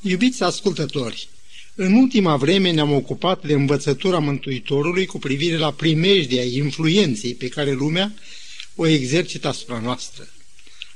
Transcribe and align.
Iubiți 0.00 0.42
ascultători, 0.42 1.28
în 1.74 1.92
ultima 1.92 2.36
vreme 2.36 2.70
ne-am 2.70 2.92
ocupat 2.92 3.46
de 3.46 3.52
învățătura 3.52 4.18
Mântuitorului 4.18 5.06
cu 5.06 5.18
privire 5.18 5.56
la 5.56 5.72
primejdia 5.72 6.42
influenței 6.42 7.34
pe 7.34 7.48
care 7.48 7.72
lumea 7.72 8.14
o 8.74 8.86
exercită 8.86 9.48
asupra 9.48 9.80
noastră. 9.80 10.28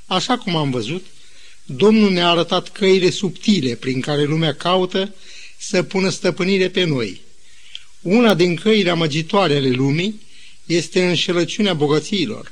Așa 0.05 0.37
cum 0.37 0.55
am 0.55 0.71
văzut, 0.71 1.05
Domnul 1.65 2.11
ne-a 2.11 2.29
arătat 2.29 2.71
căile 2.71 3.09
subtile 3.09 3.75
prin 3.75 4.01
care 4.01 4.23
lumea 4.23 4.55
caută 4.55 5.15
să 5.57 5.83
pună 5.83 6.09
stăpânire 6.09 6.69
pe 6.69 6.83
noi. 6.83 7.21
Una 8.01 8.33
din 8.33 8.55
căile 8.55 8.89
amăgitoare 8.89 9.55
ale 9.55 9.69
lumii 9.69 10.21
este 10.65 11.07
înșelăciunea 11.07 11.73
bogățiilor. 11.73 12.51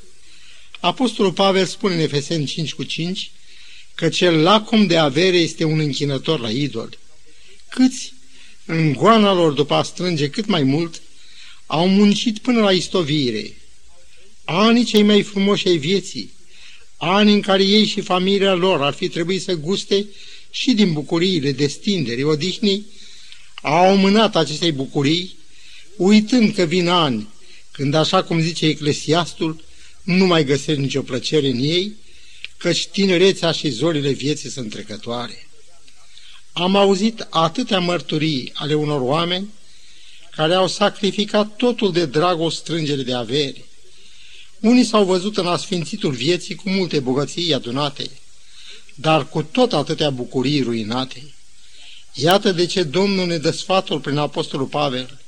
Apostolul 0.80 1.34
Pavel 1.34 1.66
spune 1.66 1.94
în 1.94 2.00
Efeseni 2.00 2.46
5 2.46 2.74
cu 2.74 2.84
5 2.84 3.32
că 4.00 4.10
cel 4.10 4.42
lacom 4.42 4.88
de 4.88 4.98
avere 4.98 5.38
este 5.38 5.64
un 5.64 5.80
închinător 5.80 6.40
la 6.40 6.50
idol. 6.50 6.98
Câți, 7.70 8.14
în 8.66 8.94
goana 8.94 9.34
lor 9.34 9.52
după 9.52 9.74
a 9.74 9.84
strânge 9.84 10.30
cât 10.30 10.46
mai 10.46 10.64
mult, 10.64 11.02
au 11.66 11.88
muncit 11.88 12.38
până 12.38 12.60
la 12.60 12.72
istovire. 12.72 13.58
Anii 14.44 14.84
cei 14.84 15.04
mai 15.04 15.22
frumoși 15.22 15.68
ai 15.68 15.78
vieții, 15.78 16.32
ani 16.98 17.34
în 17.34 17.42
care 17.42 17.64
ei 17.64 17.86
și 17.86 18.02
familia 18.02 18.54
lor 18.54 18.82
ar 18.82 18.94
fi 18.94 19.08
trebuit 19.08 19.42
să 19.42 19.54
guste 19.54 20.06
și 20.50 20.72
din 20.72 20.94
bucuriile 20.94 21.52
destindere, 21.52 22.24
odihnii, 22.24 22.86
au 23.62 23.96
mânat 23.96 24.36
acestei 24.36 24.72
bucurii, 24.72 25.36
uitând 25.98 26.54
că 26.54 26.64
vin 26.64 26.88
ani 26.88 27.28
când, 27.72 27.94
așa 27.94 28.24
cum 28.24 28.40
zice 28.40 28.66
Eclesiastul, 28.66 29.64
nu 30.04 30.26
mai 30.26 30.46
găsesc 30.46 30.80
nicio 30.80 31.02
plăcere 31.02 31.48
în 31.48 31.60
ei, 31.60 31.96
căci 32.60 32.88
tinerețea 32.88 33.52
și 33.52 33.70
zorile 33.70 34.12
vieții 34.12 34.50
sunt 34.50 34.70
trecătoare. 34.70 35.50
Am 36.54 36.76
auzit 36.76 37.28
atâtea 37.30 37.80
mărturii 37.80 38.52
ale 38.54 38.74
unor 38.74 39.02
oameni 39.02 39.50
care 40.36 40.54
au 40.54 40.68
sacrificat 40.68 41.56
totul 41.56 41.92
de 41.92 42.06
drag 42.06 42.40
o 42.40 42.50
strângere 42.50 43.02
de 43.02 43.14
avere. 43.14 43.66
Unii 44.60 44.84
s-au 44.84 45.06
văzut 45.06 45.38
în 45.38 45.48
asfințitul 45.48 46.12
vieții 46.12 46.56
cu 46.56 46.70
multe 46.70 47.00
bogății 47.00 47.54
adunate, 47.54 48.10
dar 48.96 49.30
cu 49.30 49.44
tot 49.44 49.74
atâtea 49.74 50.10
bucurii 50.10 50.62
ruinate. 50.62 51.34
Iată 52.14 52.52
de 52.52 52.66
ce 52.66 52.84
Domnul 52.84 53.28
ne 53.28 53.38
dă 53.38 53.52
sfatul 53.52 54.00
prin 54.00 54.18
Apostolul 54.18 54.66
Pavel. 54.66 55.20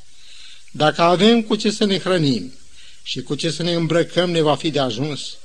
Dacă 0.71 1.01
avem 1.01 1.41
cu 1.41 1.55
ce 1.55 1.71
să 1.71 1.85
ne 1.85 1.99
hrănim 1.99 2.53
și 3.03 3.21
cu 3.21 3.35
ce 3.35 3.51
să 3.51 3.63
ne 3.63 3.73
îmbrăcăm, 3.73 4.29
ne 4.31 4.41
va 4.41 4.55
fi 4.55 4.69
de 4.69 4.79
ajuns. 4.79 5.37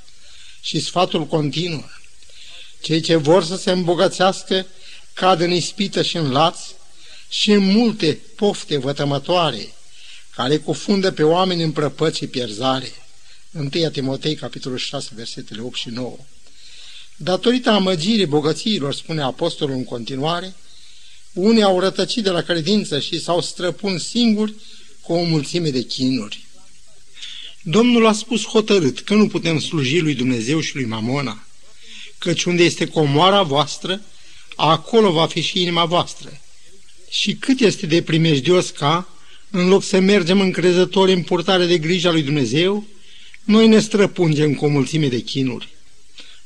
Și 0.67 0.81
sfatul 0.81 1.27
continuă. 1.27 1.85
Cei 2.81 3.01
ce 3.01 3.17
vor 3.17 3.45
să 3.45 3.57
se 3.57 3.71
îmbogățească 3.71 4.67
cad 5.13 5.41
în 5.41 5.53
ispită 5.53 6.03
și 6.03 6.17
în 6.17 6.31
laț 6.31 6.59
și 7.29 7.51
în 7.51 7.65
multe 7.65 8.19
pofte 8.37 8.77
vătămătoare, 8.77 9.75
care 10.35 10.57
cufundă 10.57 11.13
pe 11.13 11.23
oameni 11.23 11.63
în 11.63 11.73
prăpăți 11.73 12.19
și 12.19 12.27
pierzare. 12.27 12.93
1 13.53 13.69
Timotei, 13.69 14.35
capitolul 14.35 14.79
6, 14.79 15.11
versetele 15.15 15.61
8 15.61 15.77
și 15.77 15.89
9. 15.89 16.17
Datorită 17.17 17.71
amăgirii 17.71 18.27
bogățiilor, 18.27 18.95
spune 18.95 19.23
apostolul 19.23 19.75
în 19.75 19.85
continuare, 19.85 20.55
unii 21.33 21.63
au 21.63 21.81
rătăcit 21.81 22.23
de 22.23 22.31
la 22.31 22.43
credință 22.43 23.01
și 23.01 23.21
s-au 23.21 23.41
străpun 23.41 23.99
singuri 23.99 24.55
cu 25.01 25.13
o 25.13 25.23
mulțime 25.23 25.71
de 25.71 25.83
chinuri. 25.83 26.46
Domnul 27.69 28.07
a 28.07 28.13
spus 28.13 28.45
hotărât 28.45 29.01
că 29.01 29.15
nu 29.15 29.27
putem 29.27 29.59
sluji 29.59 29.99
lui 29.99 30.15
Dumnezeu 30.15 30.61
și 30.61 30.75
lui 30.75 30.85
Mamona, 30.85 31.47
căci 32.19 32.45
unde 32.45 32.65
este 32.65 32.87
comoara 32.87 33.43
voastră, 33.43 34.01
acolo 34.57 35.11
va 35.11 35.27
fi 35.27 35.41
și 35.41 35.61
inima 35.61 35.85
voastră. 35.85 36.41
Și 37.11 37.35
cât 37.35 37.61
este 37.61 37.87
de 37.87 38.03
primejdios 38.03 38.71
ca, 38.71 39.09
în 39.51 39.69
loc 39.69 39.83
să 39.83 39.99
mergem 39.99 40.41
încrezători 40.41 41.13
în 41.13 41.23
purtare 41.23 41.67
de 41.67 41.79
grija 41.79 42.11
lui 42.11 42.23
Dumnezeu, 42.23 42.87
noi 43.45 43.69
ne 43.69 43.81
străpungem 43.81 44.55
cu 44.55 44.65
o 44.65 44.69
mulțime 44.69 45.09
de 45.09 45.21
chinuri. 45.21 45.69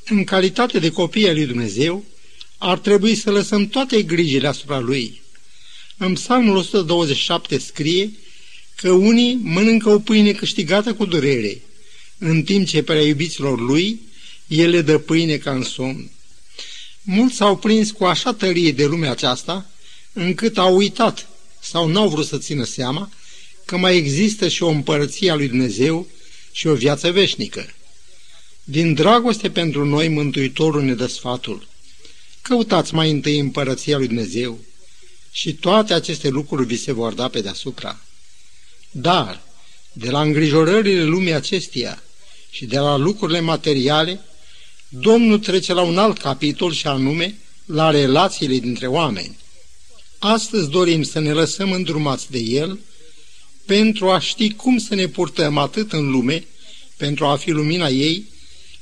În 0.05 0.25
calitate 0.25 0.79
de 0.79 0.91
copii 0.91 1.29
al 1.29 1.35
lui 1.35 1.47
Dumnezeu, 1.47 2.05
ar 2.59 2.79
trebui 2.79 3.15
să 3.15 3.31
lăsăm 3.31 3.67
toate 3.67 4.03
grijile 4.03 4.49
asupra 4.49 4.79
lui. 4.79 5.23
În 5.97 6.13
psalmul 6.13 6.57
127 6.57 7.59
scrie 7.59 8.11
că 8.81 8.91
unii 8.91 9.39
mănâncă 9.43 9.89
o 9.89 9.99
pâine 9.99 10.33
câștigată 10.33 10.95
cu 10.95 11.05
durere, 11.05 11.61
în 12.19 12.43
timp 12.43 12.67
ce 12.67 12.83
pe 12.83 12.93
iubiților 12.93 13.61
lui, 13.61 14.01
ele 14.47 14.81
dă 14.81 14.99
pâine 14.99 15.37
ca 15.37 15.51
în 15.51 15.63
somn. 15.63 16.11
Mulți 17.03 17.37
s-au 17.37 17.57
prins 17.57 17.91
cu 17.91 18.05
așa 18.05 18.33
tărie 18.33 18.73
de 18.73 18.87
lumea 18.87 19.11
aceasta, 19.11 19.71
încât 20.13 20.59
au 20.59 20.77
uitat 20.77 21.29
sau 21.61 21.89
n-au 21.89 22.09
vrut 22.09 22.27
să 22.27 22.39
țină 22.39 22.65
seama 22.65 23.11
că 23.65 23.77
mai 23.77 23.97
există 23.97 24.49
și 24.49 24.63
o 24.63 24.69
împărăție 24.69 25.31
a 25.31 25.35
lui 25.35 25.49
Dumnezeu 25.49 26.07
și 26.53 26.67
o 26.67 26.75
viață 26.75 27.11
veșnică. 27.11 27.75
Din 28.65 28.95
dragoste 28.95 29.51
pentru 29.51 29.85
noi, 29.85 30.09
Mântuitorul 30.09 30.83
ne 30.83 30.95
dă 30.95 31.07
sfatul. 31.07 31.69
Căutați 32.43 32.95
mai 32.95 33.11
întâi 33.11 33.39
împărăția 33.39 33.97
lui 33.97 34.07
Dumnezeu 34.07 34.59
și 35.31 35.55
toate 35.55 35.95
aceste 35.95 36.29
lucruri 36.29 36.67
vi 36.67 36.77
se 36.77 36.93
vor 36.93 37.13
da 37.13 37.29
pe 37.29 37.41
deasupra. 37.41 38.01
Dar, 38.91 39.41
de 39.93 40.11
la 40.11 40.21
îngrijorările 40.21 41.05
lumii 41.05 41.33
acesteia 41.33 42.03
și 42.51 42.67
de 42.67 42.79
la 42.79 42.97
lucrurile 42.97 43.41
materiale, 43.41 44.21
Domnul 44.93 45.39
trece 45.39 45.73
la 45.73 45.83
un 45.83 45.99
alt 45.99 46.19
capitol 46.19 46.73
și 46.73 46.87
anume 46.87 47.39
la 47.65 47.91
relațiile 47.91 48.59
dintre 48.59 48.87
oameni. 48.87 49.37
Astăzi 50.19 50.71
dorim 50.71 51.03
să 51.03 51.19
ne 51.19 51.33
lăsăm 51.33 51.73
îndrumați 51.73 52.31
de 52.31 52.39
El 52.39 52.79
pentru 53.67 54.11
a 54.11 54.19
ști 54.19 54.55
cum 54.55 54.79
să 54.79 54.95
ne 54.95 55.07
purtăm 55.07 55.59
atât 55.59 55.93
în 55.93 56.11
lume, 56.11 56.45
pentru 56.97 57.27
a 57.27 57.37
fi 57.37 57.51
lumina 57.51 57.89
ei, 57.89 58.25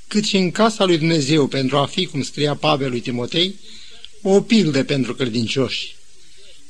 cât 0.06 0.24
și 0.24 0.36
în 0.36 0.50
casa 0.50 0.84
lui 0.84 0.98
Dumnezeu 0.98 1.46
pentru 1.46 1.76
a 1.76 1.86
fi, 1.86 2.06
cum 2.06 2.22
scria 2.22 2.54
Pavel 2.54 2.90
lui 2.90 3.00
Timotei, 3.00 3.54
o 4.22 4.40
pildă 4.40 4.84
pentru 4.84 5.14
credincioși. 5.14 5.96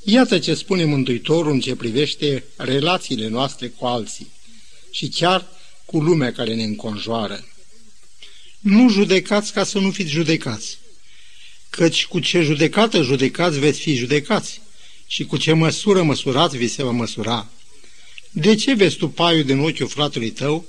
Iată 0.03 0.39
ce 0.39 0.55
spune 0.55 0.85
Mântuitorul 0.85 1.53
în 1.53 1.61
ce 1.61 1.75
privește 1.75 2.45
relațiile 2.57 3.29
noastre 3.29 3.69
cu 3.69 3.87
alții 3.87 4.31
și 4.91 5.09
chiar 5.09 5.47
cu 5.85 6.01
lumea 6.01 6.33
care 6.33 6.55
ne 6.55 6.63
înconjoară. 6.63 7.47
Nu 8.61 8.91
judecați 8.91 9.53
ca 9.53 9.65
să 9.65 9.79
nu 9.79 9.91
fiți 9.91 10.11
judecați, 10.11 10.79
căci 11.71 12.07
cu 12.07 12.21
ce 12.21 12.41
judecată 12.41 13.03
judecați 13.03 13.59
veți 13.59 13.81
fi 13.81 13.95
judecați 13.95 14.61
și 15.07 15.25
cu 15.25 15.37
ce 15.37 15.53
măsură 15.53 16.03
măsurați 16.03 16.57
vi 16.57 16.69
se 16.69 16.83
va 16.83 16.91
măsura. 16.91 17.51
De 18.31 18.55
ce 18.55 18.75
vezi 18.75 18.97
tu 18.97 19.09
paiul 19.09 19.45
din 19.45 19.59
ochiul 19.59 19.89
fratelui 19.89 20.31
tău 20.31 20.65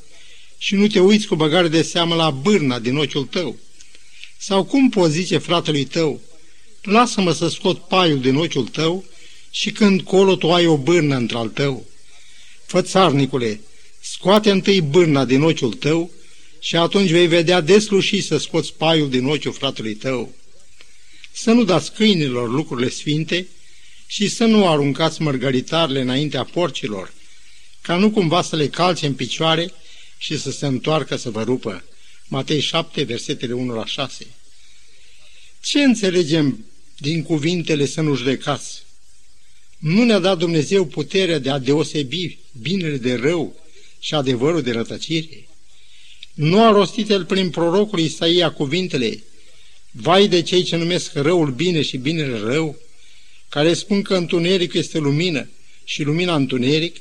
și 0.57 0.75
nu 0.75 0.87
te 0.87 0.99
uiți 0.99 1.27
cu 1.27 1.35
băgare 1.35 1.67
de 1.67 1.81
seamă 1.81 2.15
la 2.15 2.29
bârna 2.29 2.79
din 2.79 2.97
ochiul 2.97 3.25
tău? 3.25 3.57
Sau 4.37 4.63
cum 4.63 4.89
poți 4.89 5.13
zice 5.13 5.37
fratelui 5.37 5.85
tău, 5.85 6.21
lasă-mă 6.81 7.31
să 7.31 7.47
scot 7.47 7.87
paiul 7.87 8.19
din 8.19 8.35
ochiul 8.35 8.67
tău 8.67 9.05
și 9.51 9.71
când 9.71 10.01
colo 10.01 10.35
tu 10.35 10.51
ai 10.51 10.65
o 10.65 10.77
bârnă 10.77 11.15
într-al 11.15 11.47
tău? 11.47 11.85
Fățarnicule, 12.65 13.59
scoate 13.99 14.51
întâi 14.51 14.81
bârna 14.81 15.25
din 15.25 15.41
ochiul 15.41 15.73
tău 15.73 16.11
și 16.59 16.75
atunci 16.75 17.09
vei 17.09 17.27
vedea 17.27 17.61
desluși 17.61 18.21
să 18.21 18.37
scoți 18.37 18.73
paiul 18.73 19.09
din 19.09 19.25
ochiul 19.25 19.53
fratelui 19.53 19.93
tău. 19.93 20.33
Să 21.31 21.51
nu 21.51 21.63
dați 21.63 21.93
câinilor 21.93 22.49
lucrurile 22.49 22.89
sfinte 22.89 23.47
și 24.07 24.27
să 24.27 24.45
nu 24.45 24.69
aruncați 24.69 25.21
mărgăritarele 25.21 26.01
înaintea 26.01 26.43
porcilor, 26.43 27.13
ca 27.81 27.95
nu 27.95 28.11
cumva 28.11 28.41
să 28.41 28.55
le 28.55 28.67
calce 28.67 29.05
în 29.05 29.13
picioare 29.13 29.71
și 30.17 30.39
să 30.39 30.51
se 30.51 30.65
întoarcă 30.65 31.15
să 31.15 31.29
vă 31.29 31.43
rupă. 31.43 31.83
Matei 32.27 32.59
7, 32.59 33.03
versetele 33.03 33.53
1 33.53 33.73
la 33.73 33.85
6. 33.85 34.27
Ce 35.61 35.79
înțelegem 35.79 36.65
din 36.97 37.23
cuvintele 37.23 37.85
să 37.85 38.01
nu 38.01 38.15
judecați? 38.15 38.83
Nu 39.79 40.03
ne-a 40.03 40.19
dat 40.19 40.37
Dumnezeu 40.37 40.85
puterea 40.85 41.39
de 41.39 41.49
a 41.49 41.59
deosebi 41.59 42.37
binele 42.61 42.97
de 42.97 43.15
rău 43.15 43.55
și 43.99 44.13
adevărul 44.13 44.61
de 44.61 44.71
rătăcire? 44.71 45.47
Nu 46.33 46.63
a 46.63 46.71
rostit 46.71 47.09
el 47.09 47.25
prin 47.25 47.49
prorocul 47.49 47.99
Isaia 47.99 48.51
cuvintele, 48.51 49.23
Vai 49.91 50.27
de 50.27 50.41
cei 50.41 50.63
ce 50.63 50.75
numesc 50.75 51.13
răul 51.13 51.51
bine 51.51 51.81
și 51.81 51.97
binele 51.97 52.39
rău, 52.39 52.75
care 53.49 53.73
spun 53.73 54.01
că 54.01 54.15
întunericul 54.15 54.79
este 54.79 54.97
lumină 54.97 55.49
și 55.83 56.03
lumina 56.03 56.35
întuneric, 56.35 56.95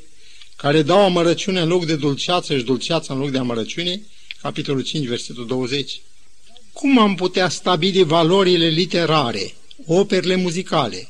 care 0.57 0.83
dau 0.83 0.99
amărăciune 0.99 1.61
în 1.61 1.69
loc 1.69 1.87
de 1.87 1.97
dulceață 1.97 2.57
și 2.57 2.65
dulceață 2.65 3.13
în 3.13 3.19
loc 3.19 3.31
de 3.31 3.39
amărăciune, 3.39 4.01
capitolul 4.43 4.83
5, 4.83 5.07
versetul 5.07 5.47
20. 5.47 6.01
Cum 6.73 6.99
am 6.99 7.15
putea 7.15 7.49
stabili 7.49 8.03
valorile 8.03 8.69
literare, 8.69 9.55
operele 9.87 10.37
muzicale 10.37 11.09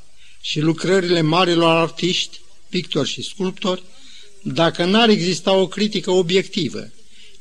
și 0.49 0.61
lucrările 0.61 1.21
marilor 1.21 1.77
artiști, 1.77 2.41
pictori 2.69 3.09
și 3.09 3.23
sculptori, 3.23 3.83
dacă 4.43 4.85
n-ar 4.85 5.09
exista 5.09 5.53
o 5.53 5.67
critică 5.67 6.11
obiectivă, 6.11 6.91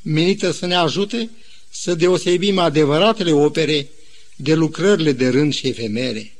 menită 0.02 0.50
să 0.50 0.66
ne 0.66 0.74
ajute 0.74 1.30
să 1.70 1.94
deosebim 1.94 2.58
adevăratele 2.58 3.32
opere 3.32 3.88
de 4.36 4.54
lucrările 4.54 5.12
de 5.12 5.28
rând 5.28 5.54
și 5.54 5.66
efemere? 5.66 6.36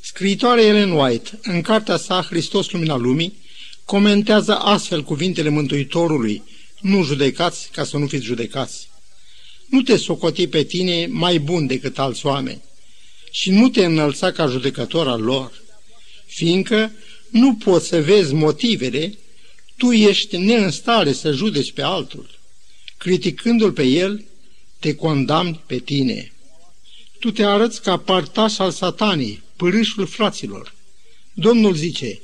Scriitoarea 0.00 0.64
Ellen 0.64 0.90
White, 0.90 1.38
în 1.42 1.60
cartea 1.60 1.96
sa 1.96 2.22
Hristos 2.22 2.70
Lumina 2.70 2.96
Lumii, 2.96 3.36
comentează 3.84 4.56
astfel 4.56 5.02
cuvintele 5.02 5.48
Mântuitorului, 5.48 6.42
nu 6.80 7.02
judecați 7.02 7.68
ca 7.72 7.84
să 7.84 7.96
nu 7.96 8.06
fiți 8.06 8.24
judecați. 8.24 8.88
Nu 9.68 9.82
te 9.82 9.96
socoti 9.96 10.46
pe 10.46 10.62
tine 10.62 11.06
mai 11.10 11.38
bun 11.38 11.66
decât 11.66 11.98
alți 11.98 12.26
oameni 12.26 12.62
și 13.30 13.50
nu 13.50 13.68
te 13.68 13.84
înălța 13.84 14.32
ca 14.32 14.46
judecător 14.46 15.08
al 15.08 15.20
lor, 15.20 15.64
fiindcă 16.26 16.92
nu 17.30 17.54
poți 17.54 17.88
să 17.88 18.02
vezi 18.02 18.34
motivele, 18.34 19.18
tu 19.76 19.92
ești 19.92 20.36
neînstare 20.36 21.12
să 21.12 21.32
judeci 21.32 21.72
pe 21.72 21.82
altul. 21.82 22.38
Criticându-l 22.98 23.72
pe 23.72 23.82
el, 23.82 24.24
te 24.78 24.94
condamni 24.94 25.60
pe 25.66 25.78
tine. 25.78 26.32
Tu 27.18 27.30
te 27.30 27.44
arăți 27.44 27.82
ca 27.82 27.96
partaș 27.96 28.58
al 28.58 28.70
satanii, 28.70 29.42
pârâșul 29.56 30.06
fraților. 30.06 30.74
Domnul 31.32 31.74
zice, 31.74 32.20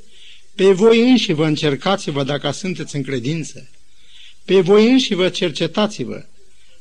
pe 0.54 0.72
voi 0.72 1.10
înși 1.10 1.32
vă 1.32 1.46
încercați-vă 1.46 2.22
dacă 2.22 2.50
sunteți 2.50 2.96
în 2.96 3.02
credință. 3.02 3.70
Pe 4.44 4.60
voi 4.60 4.90
înși 4.90 5.14
vă 5.14 5.28
cercetați-vă. 5.28 6.25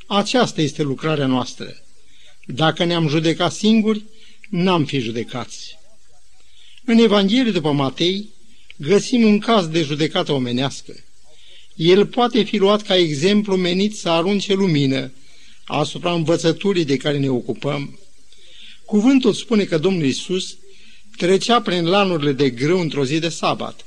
Aceasta 0.08 0.62
este 0.62 0.82
lucrarea 0.82 1.26
noastră. 1.26 1.82
Dacă 2.46 2.84
ne-am 2.84 3.08
judecat 3.08 3.52
singuri, 3.52 4.04
n-am 4.50 4.86
fi 4.86 5.00
judecați. 5.00 5.80
În 6.92 6.98
Evanghelie 6.98 7.52
după 7.52 7.72
Matei 7.72 8.30
găsim 8.76 9.24
un 9.24 9.40
caz 9.40 9.68
de 9.68 9.82
judecată 9.82 10.32
omenească. 10.32 11.04
El 11.76 12.06
poate 12.06 12.44
fi 12.44 12.58
luat 12.58 12.82
ca 12.82 12.96
exemplu 12.98 13.56
menit 13.56 13.98
să 13.98 14.10
arunce 14.10 14.54
lumină 14.54 15.12
asupra 15.66 16.14
învățăturii 16.14 16.86
de 16.86 16.98
care 16.98 17.18
ne 17.18 17.30
ocupăm. 17.30 18.00
Cuvântul 18.86 19.34
spune 19.34 19.64
că 19.64 19.78
Domnul 19.78 20.06
Isus 20.06 20.58
trecea 21.18 21.62
prin 21.62 21.86
lanurile 21.86 22.32
de 22.32 22.50
grâu 22.50 22.80
într-o 22.80 23.06
zi 23.06 23.20
de 23.20 23.30
sabat. 23.30 23.86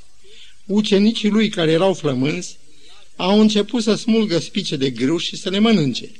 Ucenicii 0.65 1.29
lui 1.29 1.49
care 1.49 1.71
erau 1.71 1.93
flămânzi 1.93 2.57
au 3.15 3.39
început 3.39 3.83
să 3.83 3.95
smulgă 3.95 4.39
spice 4.39 4.75
de 4.75 4.89
grâu 4.89 5.17
și 5.17 5.37
să 5.37 5.49
le 5.49 5.59
mănânce. 5.59 6.11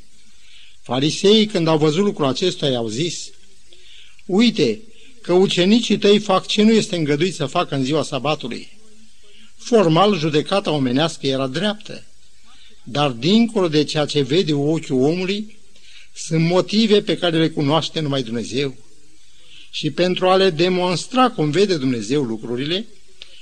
Fariseii, 0.82 1.46
când 1.46 1.68
au 1.68 1.78
văzut 1.78 2.04
lucrul 2.04 2.26
acesta, 2.26 2.68
i-au 2.68 2.88
zis, 2.88 3.30
Uite 4.26 4.80
că 5.26 5.34
ucenicii 5.34 5.98
tăi 5.98 6.20
fac 6.20 6.48
ce 6.48 6.64
nu 6.64 6.72
este 6.72 6.96
îngăduit 6.96 7.36
să 7.36 7.46
facă 7.46 7.76
în 7.76 7.84
ziua 7.84 8.04
sabatului. 8.04 8.78
Formal, 9.58 10.18
judecata 10.18 10.72
omenească 10.72 11.28
era 11.28 11.48
dreaptă, 11.48 12.04
dar 12.84 13.12
dincolo 13.12 13.68
de 13.68 13.84
ceea 13.84 14.06
ce 14.06 14.22
vede 14.22 14.54
ochiul 14.54 15.02
omului, 15.02 15.58
sunt 16.16 16.44
motive 16.44 17.02
pe 17.02 17.18
care 17.18 17.38
le 17.38 17.50
cunoaște 17.50 18.00
numai 18.00 18.24
Dumnezeu. 18.24 18.76
Și 19.72 19.92
pentru 19.92 20.30
a 20.30 20.36
le 20.36 20.50
demonstra 20.50 21.30
cum 21.30 21.50
vede 21.50 21.78
Dumnezeu 21.78 22.24
lucrurile, 22.24 22.86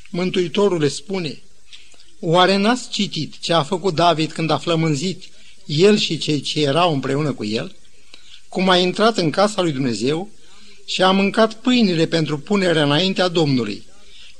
Mântuitorul 0.10 0.80
le 0.80 0.88
spune, 0.88 1.42
Oare 2.20 2.56
n-ați 2.56 2.90
citit 2.90 3.40
ce 3.40 3.54
a 3.54 3.64
făcut 3.64 3.96
David 3.96 4.32
când 4.32 4.50
a 4.50 4.58
flămânzit 4.58 5.24
el 5.66 5.98
și 5.98 6.18
cei 6.18 6.42
ce 6.42 6.62
erau 6.62 6.94
împreună 6.94 7.34
cu 7.34 7.46
el? 7.46 7.76
Cum 8.50 8.70
a 8.70 8.78
intrat 8.78 9.18
în 9.18 9.30
casa 9.30 9.62
lui 9.62 9.72
Dumnezeu 9.72 10.30
și 10.86 11.02
a 11.02 11.12
mâncat 11.12 11.54
pâinile 11.54 12.06
pentru 12.06 12.40
punerea 12.40 12.84
înaintea 12.84 13.28
Domnului, 13.28 13.84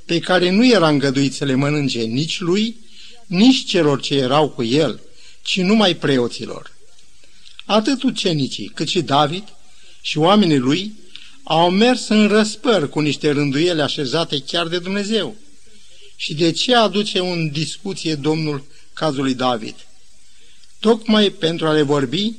pe 0.04 0.18
care 0.18 0.50
nu 0.50 0.66
era 0.66 0.88
îngăduit 0.88 1.34
să 1.34 1.44
le 1.44 1.54
mănânce 1.54 2.00
nici 2.00 2.40
lui, 2.40 2.76
nici 3.26 3.64
celor 3.64 4.00
ce 4.00 4.14
erau 4.14 4.48
cu 4.48 4.62
el, 4.62 5.00
ci 5.42 5.60
numai 5.60 5.94
preoților. 5.96 6.72
Atât 7.64 8.02
ucenicii, 8.02 8.70
cât 8.74 8.88
și 8.88 9.02
David 9.02 9.44
și 10.00 10.18
oamenii 10.18 10.58
lui 10.58 10.94
au 11.42 11.70
mers 11.70 12.08
în 12.08 12.28
răspăr 12.28 12.88
cu 12.88 13.00
niște 13.00 13.30
rânduiele 13.30 13.82
așezate 13.82 14.42
chiar 14.46 14.66
de 14.66 14.78
Dumnezeu. 14.78 15.36
Și 16.16 16.34
de 16.34 16.52
ce 16.52 16.74
aduce 16.74 17.18
în 17.18 17.50
discuție 17.50 18.14
Domnul 18.14 18.64
cazului 18.92 19.34
David? 19.34 19.74
Tocmai 20.80 21.30
pentru 21.30 21.66
a 21.66 21.72
le 21.72 21.82
vorbi 21.82 22.34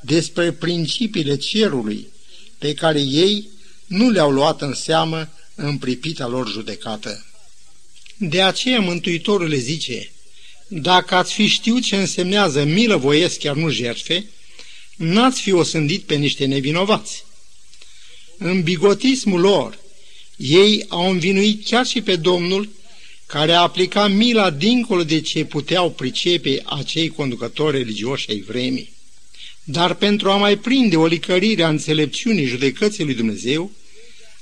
despre 0.00 0.52
principiile 0.52 1.36
cerului 1.36 2.08
pe 2.60 2.74
care 2.74 3.00
ei 3.00 3.48
nu 3.86 4.10
le-au 4.10 4.30
luat 4.30 4.60
în 4.60 4.74
seamă 4.74 5.28
în 5.54 5.78
pripita 5.78 6.26
lor 6.26 6.48
judecată. 6.48 7.24
De 8.16 8.42
aceea 8.42 8.80
Mântuitorul 8.80 9.48
le 9.48 9.56
zice, 9.56 10.10
dacă 10.68 11.14
ați 11.14 11.32
fi 11.32 11.46
știut 11.46 11.82
ce 11.82 11.96
însemnează 11.96 12.64
milă 12.64 12.96
voiesc 12.96 13.38
chiar 13.38 13.56
nu 13.56 13.70
jertfe, 13.70 14.26
n-ați 14.96 15.40
fi 15.40 15.52
osândit 15.52 16.02
pe 16.02 16.14
niște 16.14 16.44
nevinovați. 16.44 17.24
În 18.38 18.62
bigotismul 18.62 19.40
lor, 19.40 19.78
ei 20.36 20.84
au 20.88 21.10
învinuit 21.10 21.66
chiar 21.66 21.86
și 21.86 22.00
pe 22.02 22.16
Domnul 22.16 22.68
care 23.26 23.52
a 23.52 23.60
aplicat 23.60 24.10
mila 24.10 24.50
dincolo 24.50 25.04
de 25.04 25.20
ce 25.20 25.44
puteau 25.44 25.90
pricepe 25.90 26.62
acei 26.64 27.08
conducători 27.08 27.76
religioși 27.76 28.30
ai 28.30 28.40
vremii. 28.40 28.92
Dar 29.70 29.94
pentru 29.94 30.30
a 30.30 30.36
mai 30.36 30.56
prinde 30.56 30.96
o 30.96 31.06
licărire 31.06 31.62
a 31.62 31.68
înțelepciunii 31.68 32.44
judecății 32.46 33.04
lui 33.04 33.14
Dumnezeu, 33.14 33.70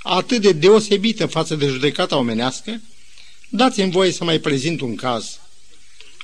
atât 0.03 0.41
de 0.41 0.53
deosebită 0.53 1.27
față 1.27 1.55
de 1.55 1.67
judecata 1.67 2.17
omenească, 2.17 2.81
dați-mi 3.49 3.91
voie 3.91 4.13
să 4.13 4.25
mai 4.25 4.39
prezint 4.39 4.81
un 4.81 4.95
caz. 4.95 5.39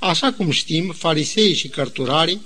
Așa 0.00 0.32
cum 0.32 0.50
știm, 0.50 0.94
fariseii 0.98 1.54
și 1.54 1.68
cărturarii 1.68 2.40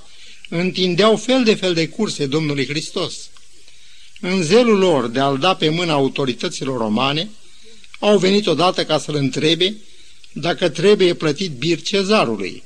întindeau 0.48 1.16
fel 1.16 1.44
de 1.44 1.54
fel 1.54 1.74
de 1.74 1.88
curse 1.88 2.26
Domnului 2.26 2.66
Hristos. 2.66 3.14
În 4.20 4.42
zelul 4.42 4.78
lor 4.78 5.06
de 5.06 5.20
a-l 5.20 5.38
da 5.38 5.54
pe 5.54 5.68
mâna 5.68 5.92
autorităților 5.92 6.78
romane, 6.78 7.28
au 7.98 8.18
venit 8.18 8.46
odată 8.46 8.84
ca 8.84 8.98
să-l 8.98 9.14
întrebe 9.14 9.76
dacă 10.32 10.68
trebuie 10.68 11.14
plătit 11.14 11.50
bir 11.50 11.82
cezarului. 11.82 12.62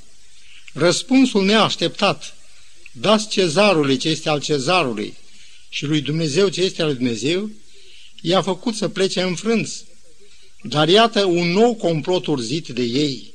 Răspunsul 0.73 1.45
neașteptat, 1.45 2.35
dați 2.93 3.29
cezarului 3.29 3.97
ce 3.97 4.09
este 4.09 4.29
al 4.29 4.41
cezarului 4.41 5.15
și 5.69 5.85
lui 5.85 6.01
Dumnezeu 6.01 6.49
ce 6.49 6.63
este 6.63 6.83
al 6.83 6.89
lui 6.89 6.97
Dumnezeu, 6.97 7.51
i-a 8.21 8.43
făcut 8.43 8.75
să 8.75 8.89
plece 8.89 9.23
înfrânți. 9.23 9.85
Dar 10.63 10.89
iată 10.89 11.25
un 11.25 11.49
nou 11.53 11.75
complot 11.75 12.27
urzit 12.27 12.69
de 12.69 12.83
ei. 12.83 13.35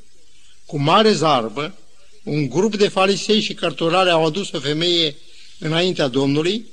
Cu 0.65 0.77
mare 0.79 1.13
zarbă, 1.13 1.77
un 2.23 2.49
grup 2.49 2.75
de 2.75 2.87
farisei 2.87 3.41
și 3.41 3.53
cărturare 3.53 4.09
au 4.09 4.25
adus 4.25 4.51
o 4.51 4.59
femeie 4.59 5.15
înaintea 5.59 6.07
Domnului, 6.07 6.65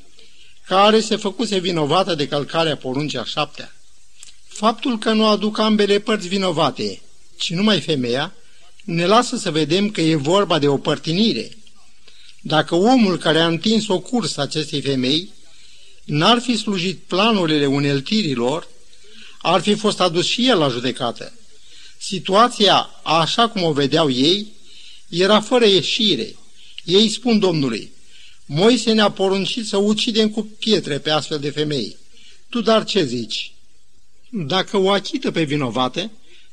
care 0.66 1.00
se 1.00 1.16
făcuse 1.16 1.58
vinovată 1.58 2.14
de 2.14 2.28
călcarea 2.28 2.76
poruncii 2.76 3.18
a 3.18 3.24
șaptea. 3.24 3.76
Faptul 4.46 4.98
că 4.98 5.12
nu 5.12 5.26
aduc 5.26 5.58
ambele 5.58 5.98
părți 5.98 6.28
vinovate, 6.28 7.00
ci 7.36 7.50
numai 7.50 7.80
femeia, 7.80 8.34
ne 8.84 9.06
lasă 9.06 9.36
să 9.36 9.50
vedem 9.50 9.90
că 9.90 10.00
e 10.00 10.14
vorba 10.14 10.58
de 10.58 10.68
o 10.68 10.78
părtinire. 10.78 11.56
Dacă 12.46 12.74
omul 12.74 13.18
care 13.18 13.38
a 13.38 13.46
întins 13.46 13.88
o 13.88 14.00
cursă 14.00 14.40
acestei 14.40 14.80
femei 14.80 15.32
n-ar 16.04 16.40
fi 16.40 16.56
slujit 16.56 16.98
planurile 16.98 17.66
uneltirilor, 17.66 18.68
ar 19.38 19.60
fi 19.60 19.74
fost 19.74 20.00
adus 20.00 20.26
și 20.26 20.48
el 20.48 20.58
la 20.58 20.68
judecată. 20.68 21.32
Situația, 21.98 22.90
așa 23.02 23.48
cum 23.48 23.62
o 23.62 23.72
vedeau 23.72 24.10
ei, 24.10 24.46
era 25.08 25.40
fără 25.40 25.66
ieșire. 25.66 26.36
Ei 26.84 27.08
spun 27.08 27.38
Domnului, 27.38 27.92
Moise 28.46 28.92
ne-a 28.92 29.10
poruncit 29.10 29.66
să 29.66 29.76
ucidem 29.76 30.30
cu 30.30 30.42
pietre 30.58 30.98
pe 30.98 31.10
astfel 31.10 31.38
de 31.38 31.50
femei. 31.50 31.96
Tu 32.48 32.60
dar 32.60 32.84
ce 32.84 33.04
zici? 33.04 33.52
Dacă 34.30 34.76
o 34.76 34.90
achită 34.90 35.30
pe 35.30 35.42
vinovată, 35.42 36.10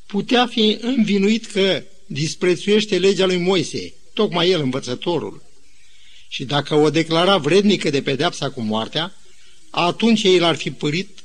putea 0.08 0.48
fi 0.48 0.78
învinuit 0.82 1.46
că 1.46 1.84
disprețuiește 2.06 2.98
legea 2.98 3.26
lui 3.26 3.38
Moise, 3.38 3.94
tocmai 4.14 4.50
el 4.50 4.62
învățătorul. 4.62 5.50
Și 6.34 6.46
dacă 6.46 6.76
o 6.76 6.90
declara 6.90 7.38
vrednică 7.38 7.90
de 7.90 8.02
pedeapsa 8.02 8.50
cu 8.50 8.62
moartea, 8.62 9.16
atunci 9.70 10.24
ei 10.24 10.40
l-ar 10.40 10.56
fi 10.56 10.72
părit 10.72 11.20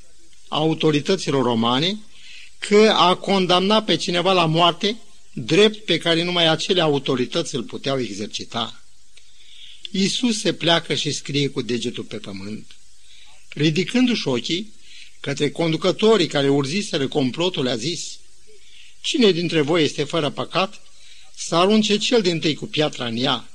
autorităților 0.48 1.42
romane 1.42 1.98
că 2.58 2.92
a 2.96 3.14
condamnat 3.14 3.84
pe 3.84 3.96
cineva 3.96 4.32
la 4.32 4.46
moarte 4.46 4.96
drept 5.32 5.84
pe 5.84 5.98
care 5.98 6.22
numai 6.22 6.48
acele 6.48 6.80
autorități 6.80 7.54
îl 7.54 7.62
puteau 7.62 8.00
exercita. 8.00 8.82
Iisus 9.90 10.40
se 10.40 10.52
pleacă 10.52 10.94
și 10.94 11.12
scrie 11.12 11.48
cu 11.48 11.62
degetul 11.62 12.04
pe 12.04 12.16
pământ. 12.16 12.76
Ridicându-și 13.48 14.28
ochii 14.28 14.72
către 15.20 15.50
conducătorii 15.50 16.26
care 16.26 16.48
urziseră 16.48 17.08
complotul, 17.08 17.68
a 17.68 17.76
zis, 17.76 18.18
Cine 19.00 19.30
dintre 19.30 19.60
voi 19.60 19.84
este 19.84 20.04
fără 20.04 20.30
păcat, 20.30 20.80
să 21.36 21.54
arunce 21.54 21.96
cel 21.96 22.22
din 22.22 22.40
tâi 22.40 22.54
cu 22.54 22.66
piatra 22.66 23.06
în 23.06 23.16
ea. 23.16 23.48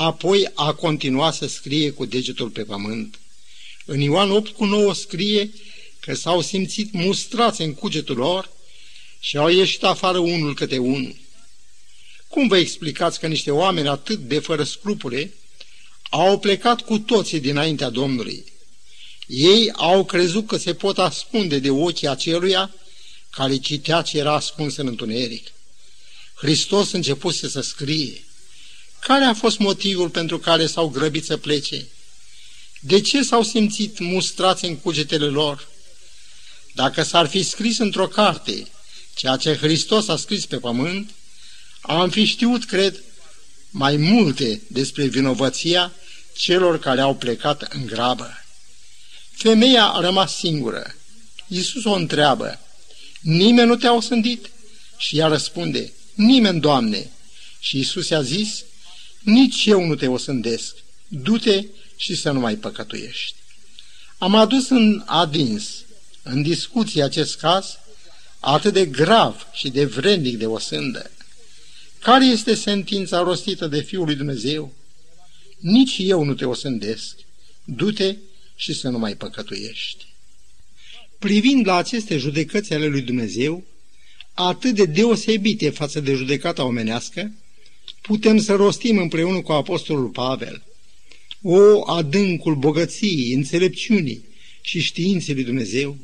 Apoi 0.00 0.50
a 0.54 0.72
continuat 0.72 1.34
să 1.34 1.46
scrie 1.46 1.90
cu 1.90 2.04
degetul 2.04 2.48
pe 2.48 2.64
pământ. 2.64 3.18
În 3.84 4.00
Ioan 4.00 4.30
8 4.30 4.50
cu 4.50 4.64
9 4.64 4.94
scrie 4.94 5.52
că 6.00 6.14
s-au 6.14 6.40
simțit 6.40 6.92
mustrați 6.92 7.62
în 7.62 7.74
cugetul 7.74 8.16
lor 8.16 8.50
și 9.18 9.36
au 9.36 9.48
ieșit 9.48 9.82
afară 9.82 10.18
unul 10.18 10.54
câte 10.54 10.78
unul. 10.78 11.16
Cum 12.28 12.48
vă 12.48 12.56
explicați 12.56 13.18
că 13.18 13.26
niște 13.26 13.50
oameni 13.50 13.88
atât 13.88 14.18
de 14.18 14.38
fără 14.38 14.64
scrupule 14.64 15.32
au 16.10 16.38
plecat 16.38 16.80
cu 16.80 16.98
toții 16.98 17.40
dinaintea 17.40 17.88
Domnului? 17.90 18.44
Ei 19.26 19.70
au 19.72 20.04
crezut 20.04 20.46
că 20.46 20.56
se 20.56 20.74
pot 20.74 20.98
ascunde 20.98 21.58
de 21.58 21.70
ochii 21.70 22.08
aceluia 22.08 22.74
care 23.30 23.56
citea 23.56 24.02
ce 24.02 24.18
era 24.18 24.34
ascuns 24.34 24.76
în 24.76 24.86
întuneric. 24.86 25.52
Hristos 26.34 26.92
începuse 26.92 27.48
să 27.48 27.60
scrie. 27.60 28.24
Care 29.00 29.24
a 29.24 29.34
fost 29.34 29.58
motivul 29.58 30.08
pentru 30.08 30.38
care 30.38 30.66
s-au 30.66 30.88
grăbit 30.88 31.24
să 31.24 31.36
plece? 31.36 31.86
De 32.80 33.00
ce 33.00 33.22
s-au 33.22 33.42
simțit 33.42 33.98
mustrați 33.98 34.64
în 34.64 34.76
cugetele 34.76 35.26
lor? 35.26 35.68
Dacă 36.74 37.02
s-ar 37.02 37.26
fi 37.26 37.42
scris 37.42 37.78
într-o 37.78 38.08
carte 38.08 38.68
ceea 39.14 39.36
ce 39.36 39.56
Hristos 39.56 40.08
a 40.08 40.16
scris 40.16 40.46
pe 40.46 40.56
pământ, 40.56 41.10
am 41.80 42.10
fi 42.10 42.24
știut, 42.24 42.64
cred, 42.64 43.02
mai 43.70 43.96
multe 43.96 44.60
despre 44.66 45.06
vinovăția 45.06 45.92
celor 46.36 46.78
care 46.78 47.00
au 47.00 47.14
plecat 47.14 47.62
în 47.62 47.86
grabă. 47.86 48.44
Femeia 49.30 49.84
a 49.84 50.00
rămas 50.00 50.36
singură. 50.36 50.94
Iisus 51.46 51.84
o 51.84 51.92
întreabă, 51.92 52.60
nimeni 53.20 53.68
nu 53.68 53.76
te-a 53.76 53.94
osândit? 53.94 54.50
Și 54.96 55.18
ea 55.18 55.26
răspunde, 55.26 55.92
nimeni, 56.14 56.60
Doamne. 56.60 57.10
Și 57.58 57.76
Iisus 57.76 58.08
i-a 58.08 58.22
zis, 58.22 58.64
nici 59.20 59.66
eu 59.66 59.84
nu 59.84 59.94
te 59.94 60.06
osândesc, 60.06 60.76
du-te 61.08 61.64
și 61.96 62.16
să 62.16 62.30
nu 62.30 62.40
mai 62.40 62.54
păcătuiești. 62.54 63.34
Am 64.18 64.34
adus 64.34 64.68
în 64.68 65.02
adins, 65.06 65.84
în 66.22 66.42
discuție 66.42 67.02
acest 67.02 67.36
caz, 67.36 67.78
atât 68.40 68.72
de 68.72 68.86
grav 68.86 69.46
și 69.52 69.68
de 69.68 69.84
vrednic 69.84 70.38
de 70.38 70.46
osândă. 70.46 71.10
Care 71.98 72.24
este 72.24 72.54
sentința 72.54 73.22
rostită 73.22 73.66
de 73.66 73.80
Fiul 73.80 74.04
lui 74.04 74.14
Dumnezeu? 74.14 74.72
Nici 75.58 75.96
eu 75.98 76.22
nu 76.24 76.34
te 76.34 76.44
osândesc, 76.44 77.16
du-te 77.64 78.16
și 78.54 78.72
să 78.72 78.88
nu 78.88 78.98
mai 78.98 79.16
păcătuiești. 79.16 80.06
Privind 81.18 81.66
la 81.66 81.76
aceste 81.76 82.16
judecăți 82.16 82.72
ale 82.72 82.86
lui 82.86 83.02
Dumnezeu, 83.02 83.64
atât 84.34 84.74
de 84.74 84.84
deosebite 84.84 85.70
față 85.70 86.00
de 86.00 86.14
judecata 86.14 86.64
omenească, 86.64 87.32
putem 88.00 88.38
să 88.38 88.54
rostim 88.54 88.98
împreună 88.98 89.40
cu 89.40 89.52
Apostolul 89.52 90.08
Pavel 90.08 90.62
o 91.42 91.90
adâncul 91.90 92.54
bogăției, 92.54 93.32
înțelepciunii 93.32 94.24
și 94.60 94.80
științei 94.80 95.34
lui 95.34 95.44
Dumnezeu, 95.44 95.96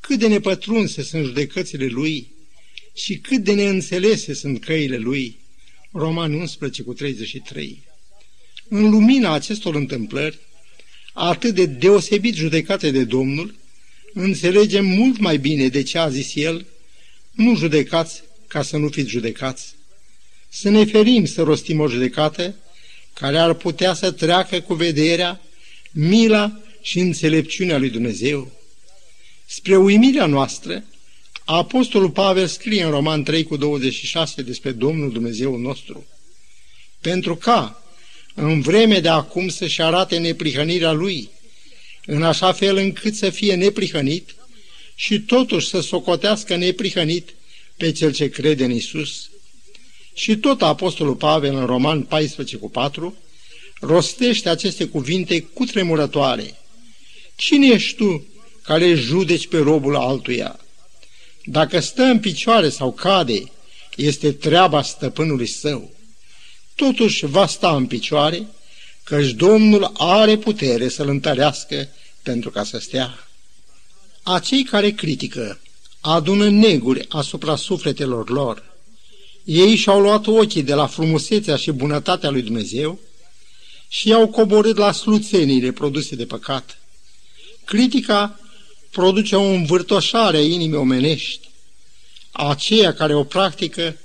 cât 0.00 0.18
de 0.18 0.26
nepătrunse 0.26 1.02
sunt 1.02 1.24
judecățile 1.24 1.86
lui 1.86 2.30
și 2.94 3.18
cât 3.18 3.38
de 3.44 3.54
neînțelese 3.54 4.34
sunt 4.34 4.64
căile 4.64 4.96
lui. 4.96 5.40
Roman 5.92 6.32
11 6.32 6.82
cu 6.82 6.92
33. 6.92 7.82
În 8.68 8.90
lumina 8.90 9.32
acestor 9.32 9.74
întâmplări, 9.74 10.38
atât 11.12 11.54
de 11.54 11.66
deosebit 11.66 12.34
judecate 12.34 12.90
de 12.90 13.04
Domnul, 13.04 13.54
înțelegem 14.12 14.86
mult 14.86 15.18
mai 15.18 15.38
bine 15.38 15.68
de 15.68 15.82
ce 15.82 15.98
a 15.98 16.08
zis 16.08 16.34
El, 16.34 16.66
nu 17.30 17.56
judecați 17.56 18.22
ca 18.46 18.62
să 18.62 18.76
nu 18.76 18.88
fiți 18.88 19.08
judecați. 19.08 19.74
Să 20.54 20.68
ne 20.68 20.84
ferim 20.84 21.24
să 21.24 21.42
rostim 21.42 21.80
o 21.80 21.88
judecată 21.88 22.54
care 23.12 23.38
ar 23.38 23.54
putea 23.54 23.94
să 23.94 24.10
treacă 24.10 24.60
cu 24.60 24.74
vederea, 24.74 25.40
mila 25.90 26.60
și 26.82 26.98
înțelepciunea 26.98 27.78
lui 27.78 27.90
Dumnezeu. 27.90 28.52
Spre 29.46 29.76
uimirea 29.76 30.26
noastră, 30.26 30.84
Apostolul 31.44 32.10
Pavel 32.10 32.46
scrie 32.46 32.82
în 32.82 32.90
Roman 32.90 33.22
3 33.22 33.44
cu 33.44 33.56
26 33.56 34.42
despre 34.42 34.70
Domnul 34.70 35.12
Dumnezeu 35.12 35.56
nostru. 35.56 36.06
Pentru 37.00 37.36
ca, 37.36 37.82
în 38.34 38.60
vreme 38.60 39.00
de 39.00 39.08
acum 39.08 39.48
să-și 39.48 39.82
arate 39.82 40.18
neprihănirea 40.18 40.92
Lui, 40.92 41.28
în 42.06 42.22
așa 42.22 42.52
fel 42.52 42.76
încât 42.76 43.14
să 43.14 43.30
fie 43.30 43.54
neprihănit 43.54 44.34
și 44.94 45.20
totuși 45.20 45.68
să 45.68 45.80
socotească 45.80 46.56
neprihănit 46.56 47.34
pe 47.76 47.92
cel 47.92 48.12
ce 48.12 48.28
crede 48.28 48.64
în 48.64 48.70
Isus. 48.70 49.30
Și 50.14 50.36
tot 50.36 50.62
Apostolul 50.62 51.14
Pavel 51.14 51.54
în 51.54 51.66
Roman 51.66 52.02
14 52.02 52.56
cu 52.56 52.70
4 52.70 53.16
rostește 53.80 54.48
aceste 54.48 54.86
cuvinte 54.86 55.40
cu 55.40 55.64
tremurătoare. 55.64 56.58
Cine 57.34 57.66
ești 57.66 57.96
tu 57.96 58.26
care 58.62 58.94
judeci 58.94 59.46
pe 59.46 59.58
robul 59.58 59.96
altuia? 59.96 60.60
Dacă 61.44 61.80
stă 61.80 62.02
în 62.02 62.20
picioare 62.20 62.68
sau 62.68 62.92
cade, 62.92 63.42
este 63.96 64.32
treaba 64.32 64.82
stăpânului 64.82 65.46
său. 65.46 65.90
Totuși 66.74 67.26
va 67.26 67.46
sta 67.46 67.76
în 67.76 67.86
picioare, 67.86 68.46
căci 69.04 69.30
Domnul 69.30 69.92
are 69.96 70.36
putere 70.36 70.88
să-l 70.88 71.08
întărească 71.08 71.88
pentru 72.22 72.50
ca 72.50 72.64
să 72.64 72.78
stea. 72.78 73.28
Acei 74.22 74.64
care 74.64 74.90
critică 74.90 75.60
adună 76.00 76.48
neguri 76.48 77.06
asupra 77.08 77.56
sufletelor 77.56 78.30
lor. 78.30 78.71
Ei 79.44 79.76
și-au 79.76 80.00
luat 80.00 80.26
ochii 80.26 80.62
de 80.62 80.74
la 80.74 80.86
frumusețea 80.86 81.56
și 81.56 81.70
bunătatea 81.70 82.30
lui 82.30 82.42
Dumnezeu 82.42 82.98
și 83.88 84.08
i-au 84.08 84.28
coborât 84.28 84.76
la 84.76 84.92
sluțenile 84.92 85.72
produse 85.72 86.14
de 86.14 86.26
păcat. 86.26 86.78
Critica 87.64 88.40
produce 88.90 89.36
o 89.36 89.42
învârtoșare 89.42 90.36
a 90.36 90.42
inimii 90.42 90.78
omenești. 90.78 91.50
Aceia 92.32 92.94
care 92.94 93.14
o 93.14 93.24
practică 93.24 93.96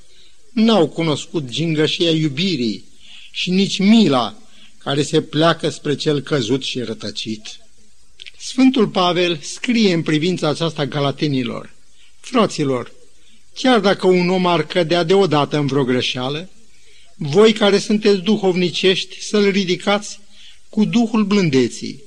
n-au 0.54 0.88
cunoscut 0.88 1.50
gingășia 1.50 2.12
iubirii 2.12 2.84
și 3.32 3.50
nici 3.50 3.80
mila 3.80 4.36
care 4.78 5.04
se 5.04 5.22
pleacă 5.22 5.70
spre 5.70 5.96
cel 5.96 6.20
căzut 6.20 6.64
și 6.64 6.82
rătăcit. 6.82 7.60
Sfântul 8.38 8.88
Pavel 8.88 9.40
scrie 9.42 9.94
în 9.94 10.02
privința 10.04 10.48
aceasta 10.48 10.86
galatenilor, 10.86 11.74
Fraților, 12.20 12.92
chiar 13.58 13.80
dacă 13.80 14.08
un 14.08 14.30
om 14.30 14.46
ar 14.46 14.66
cădea 14.66 15.04
deodată 15.04 15.58
în 15.58 15.66
vreo 15.66 15.84
greșeală, 15.84 16.50
voi 17.16 17.54
care 17.54 17.80
sunteți 17.80 18.20
duhovnicești 18.20 19.24
să-l 19.24 19.50
ridicați 19.50 20.20
cu 20.70 20.86
duhul 20.86 21.24
blândeții 21.24 22.04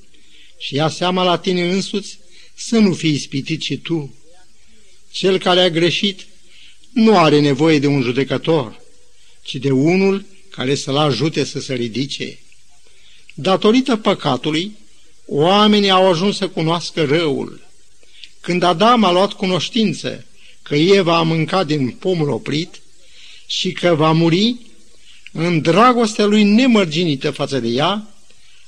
și 0.58 0.74
ia 0.74 0.88
seama 0.88 1.22
la 1.22 1.38
tine 1.38 1.72
însuți 1.72 2.18
să 2.54 2.78
nu 2.78 2.94
fii 2.94 3.12
ispitit 3.12 3.62
și 3.62 3.76
tu. 3.76 4.14
Cel 5.10 5.38
care 5.38 5.60
a 5.60 5.70
greșit 5.70 6.26
nu 6.92 7.18
are 7.18 7.40
nevoie 7.40 7.78
de 7.78 7.86
un 7.86 8.02
judecător, 8.02 8.80
ci 9.42 9.54
de 9.54 9.70
unul 9.70 10.24
care 10.50 10.74
să-l 10.74 10.96
ajute 10.96 11.44
să 11.44 11.60
se 11.60 11.74
ridice. 11.74 12.38
Datorită 13.34 13.96
păcatului, 13.96 14.76
oamenii 15.26 15.90
au 15.90 16.10
ajuns 16.10 16.36
să 16.36 16.48
cunoască 16.48 17.04
răul. 17.04 17.60
Când 18.40 18.62
Adam 18.62 19.04
a 19.04 19.12
luat 19.12 19.32
cunoștință 19.32 20.24
că 20.70 20.76
Eva 20.76 21.16
a 21.16 21.22
mâncat 21.22 21.66
din 21.66 21.90
pomul 21.90 22.28
oprit 22.28 22.80
și 23.46 23.72
că 23.72 23.94
va 23.94 24.12
muri, 24.12 24.56
în 25.32 25.60
dragostea 25.60 26.24
lui 26.24 26.42
nemărginită 26.42 27.30
față 27.30 27.58
de 27.58 27.68
ea, 27.68 28.08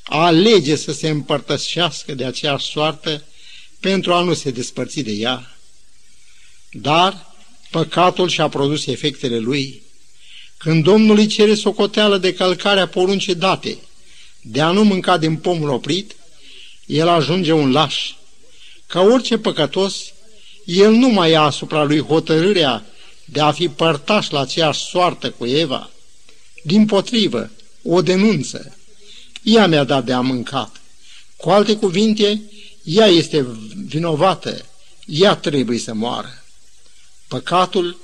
alege 0.05 0.77
să 0.77 0.93
se 0.93 1.09
împărtășească 1.09 2.15
de 2.15 2.25
aceeași 2.25 2.67
soartă 2.67 3.25
pentru 3.81 4.13
a 4.13 4.21
nu 4.21 4.35
se 4.35 4.51
despărți 4.51 5.01
de 5.01 5.11
ea. 5.11 5.59
Dar 6.71 7.35
păcatul 7.71 8.29
și-a 8.29 8.49
produs 8.49 8.87
efectele 8.87 9.39
lui. 9.39 9.83
Când 10.57 10.85
Domnul 10.85 11.19
îi 11.19 11.27
cere 11.27 11.55
socoteală 11.55 12.19
de 12.19 12.35
călcarea 12.35 12.89
poruncii 12.89 13.35
date, 13.35 13.79
de 14.41 14.61
a 14.61 14.71
nu 14.71 14.85
mânca 14.85 15.17
din 15.19 15.37
pomul 15.37 15.69
oprit, 15.69 16.17
el 16.87 17.09
ajunge 17.09 17.53
un 17.53 17.73
laș. 17.73 18.13
Ca 18.87 19.01
orice 19.01 19.39
păcătos, 19.39 20.12
el 20.65 20.93
nu 20.93 21.09
mai 21.09 21.31
ia 21.31 21.43
asupra 21.43 21.83
lui 21.83 22.01
hotărârea 22.01 22.87
de 23.25 23.41
a 23.41 23.53
fi 23.53 23.69
părtaș 23.69 24.31
la 24.31 24.41
aceeași 24.41 24.85
soartă 24.85 25.31
cu 25.31 25.47
Eva. 25.47 25.91
Din 26.65 26.87
potrivă, 26.87 27.51
o 27.83 28.03
denunță. 28.03 28.77
Ea 29.43 29.67
mi-a 29.67 29.85
dat 29.85 30.05
de 30.05 30.13
a 30.13 30.21
mâncat. 30.21 30.81
Cu 31.37 31.51
alte 31.51 31.77
cuvinte, 31.77 32.43
ea 32.83 33.07
este 33.07 33.47
vinovată, 33.87 34.67
ea 35.07 35.35
trebuie 35.35 35.79
să 35.79 35.95
moară. 35.95 36.45
Păcatul 37.29 37.99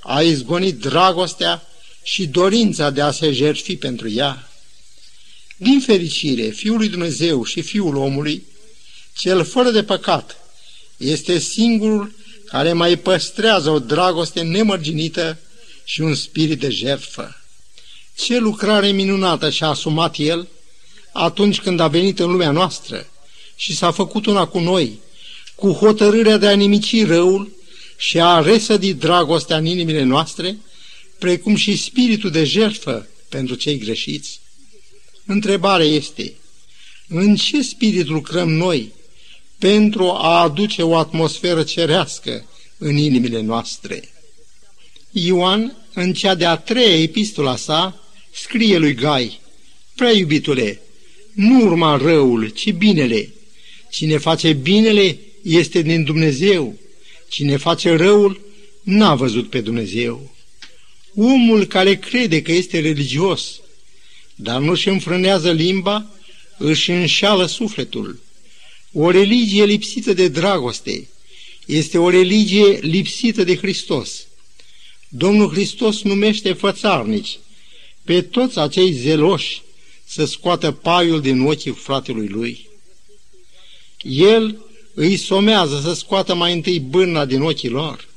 a 0.00 0.22
izgonit 0.22 0.78
dragostea 0.78 1.66
și 2.02 2.26
dorința 2.26 2.90
de 2.90 3.00
a 3.00 3.10
se 3.10 3.32
jertfi 3.32 3.76
pentru 3.76 4.10
ea. 4.10 4.48
Din 5.56 5.80
fericire, 5.80 6.48
Fiul 6.48 6.76
lui 6.76 6.88
Dumnezeu 6.88 7.44
și 7.44 7.62
Fiul 7.62 7.96
omului, 7.96 8.46
cel 9.12 9.44
fără 9.44 9.70
de 9.70 9.84
păcat, 9.84 10.36
este 11.02 11.38
singurul 11.38 12.14
care 12.46 12.72
mai 12.72 12.96
păstrează 12.96 13.70
o 13.70 13.78
dragoste 13.78 14.42
nemărginită 14.42 15.38
și 15.84 16.00
un 16.00 16.14
spirit 16.14 16.58
de 16.58 16.70
jertfă. 16.70 17.36
Ce 18.16 18.38
lucrare 18.38 18.90
minunată 18.90 19.50
și-a 19.50 19.66
asumat 19.66 20.18
El 20.18 20.48
atunci 21.12 21.60
când 21.60 21.80
a 21.80 21.88
venit 21.88 22.18
în 22.18 22.30
lumea 22.30 22.50
noastră 22.50 23.06
și 23.56 23.76
s-a 23.76 23.90
făcut 23.90 24.26
una 24.26 24.46
cu 24.46 24.58
noi, 24.58 24.98
cu 25.54 25.70
hotărârea 25.72 26.36
de 26.36 26.46
a 26.46 26.54
nimici 26.54 27.06
răul 27.06 27.52
și 27.96 28.20
a 28.20 28.40
resădi 28.40 28.94
dragostea 28.94 29.56
în 29.56 29.66
inimile 29.66 30.02
noastre, 30.02 30.56
precum 31.18 31.54
și 31.54 31.76
spiritul 31.76 32.30
de 32.30 32.44
jertfă 32.44 33.06
pentru 33.28 33.54
cei 33.54 33.78
greșiți. 33.78 34.40
Întrebarea 35.26 35.86
este, 35.86 36.32
în 37.08 37.36
ce 37.36 37.62
spirit 37.62 38.06
lucrăm 38.06 38.50
noi 38.50 38.92
pentru 39.62 40.10
a 40.10 40.40
aduce 40.40 40.82
o 40.82 40.96
atmosferă 40.96 41.62
cerească 41.62 42.44
în 42.78 42.96
inimile 42.96 43.40
noastre. 43.40 44.08
Ioan, 45.10 45.76
în 45.94 46.12
cea 46.12 46.34
de-a 46.34 46.56
treia 46.56 47.02
epistola 47.02 47.56
sa, 47.56 48.04
scrie 48.32 48.78
lui 48.78 48.94
Gai, 48.94 49.40
Prea 49.94 50.10
iubitule, 50.10 50.80
nu 51.32 51.64
urma 51.64 51.96
răul, 51.96 52.48
ci 52.48 52.72
binele. 52.72 53.32
Cine 53.90 54.18
face 54.18 54.52
binele 54.52 55.18
este 55.42 55.82
din 55.82 56.04
Dumnezeu. 56.04 56.78
Cine 57.28 57.56
face 57.56 57.96
răul 57.96 58.40
n-a 58.82 59.14
văzut 59.14 59.50
pe 59.50 59.60
Dumnezeu. 59.60 60.34
Omul 61.14 61.64
care 61.64 61.94
crede 61.94 62.42
că 62.42 62.52
este 62.52 62.80
religios, 62.80 63.60
dar 64.34 64.60
nu 64.60 64.70
își 64.70 64.88
înfrânează 64.88 65.50
limba, 65.50 66.06
își 66.58 66.90
înșală 66.90 67.46
sufletul. 67.46 68.20
O 68.92 69.10
religie 69.10 69.64
lipsită 69.64 70.12
de 70.12 70.28
dragoste 70.28 71.08
este 71.66 71.98
o 71.98 72.10
religie 72.10 72.78
lipsită 72.80 73.44
de 73.44 73.56
Hristos. 73.56 74.26
Domnul 75.08 75.50
Hristos 75.50 76.02
numește 76.02 76.52
fățarnici 76.52 77.38
pe 78.04 78.22
toți 78.22 78.58
acei 78.58 78.92
zeloși 78.92 79.62
să 80.04 80.24
scoată 80.24 80.72
paiul 80.72 81.20
din 81.20 81.40
ochii 81.40 81.72
fratelui 81.72 82.28
lui. 82.28 82.68
El 84.02 84.58
îi 84.94 85.16
somează 85.16 85.80
să 85.80 85.92
scoată 85.92 86.34
mai 86.34 86.52
întâi 86.52 86.80
bârna 86.80 87.24
din 87.24 87.40
ochii 87.40 87.68
lor. 87.68 88.08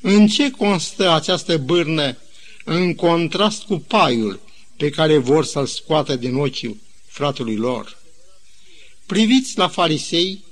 În 0.00 0.26
ce 0.26 0.50
constă 0.50 1.10
această 1.10 1.56
bârnă 1.56 2.16
în 2.64 2.94
contrast 2.94 3.62
cu 3.62 3.78
paiul 3.78 4.40
pe 4.76 4.90
care 4.90 5.18
vor 5.18 5.44
să-l 5.44 5.66
scoată 5.66 6.16
din 6.16 6.34
ochii 6.34 6.80
fratelui 7.06 7.56
lor? 7.56 8.04
Priviți 9.06 9.58
la 9.58 9.68
farisei 9.68 10.44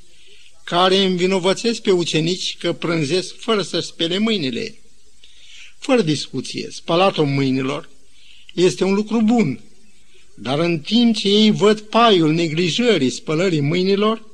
care 0.65 1.05
învinovățesc 1.05 1.83
pe 1.83 1.91
ucenici 1.91 2.57
că 2.57 2.73
prânzesc 2.73 3.39
fără 3.39 3.63
să 3.63 3.81
spele 3.81 4.19
mâinile. 4.19 4.75
Fără 5.79 6.03
discuție, 6.03 6.69
spălatul 6.71 7.27
mâinilor 7.27 7.89
este 8.55 8.85
un 8.85 8.95
lucru 8.95 9.23
bun, 9.23 9.61
dar 10.35 10.59
în 10.59 10.79
timp 10.79 11.17
ce 11.17 11.29
ei 11.29 11.51
văd 11.51 11.81
paiul 11.81 12.33
neglijării 12.33 13.11
spălării 13.11 13.61
mâinilor, 13.61 14.25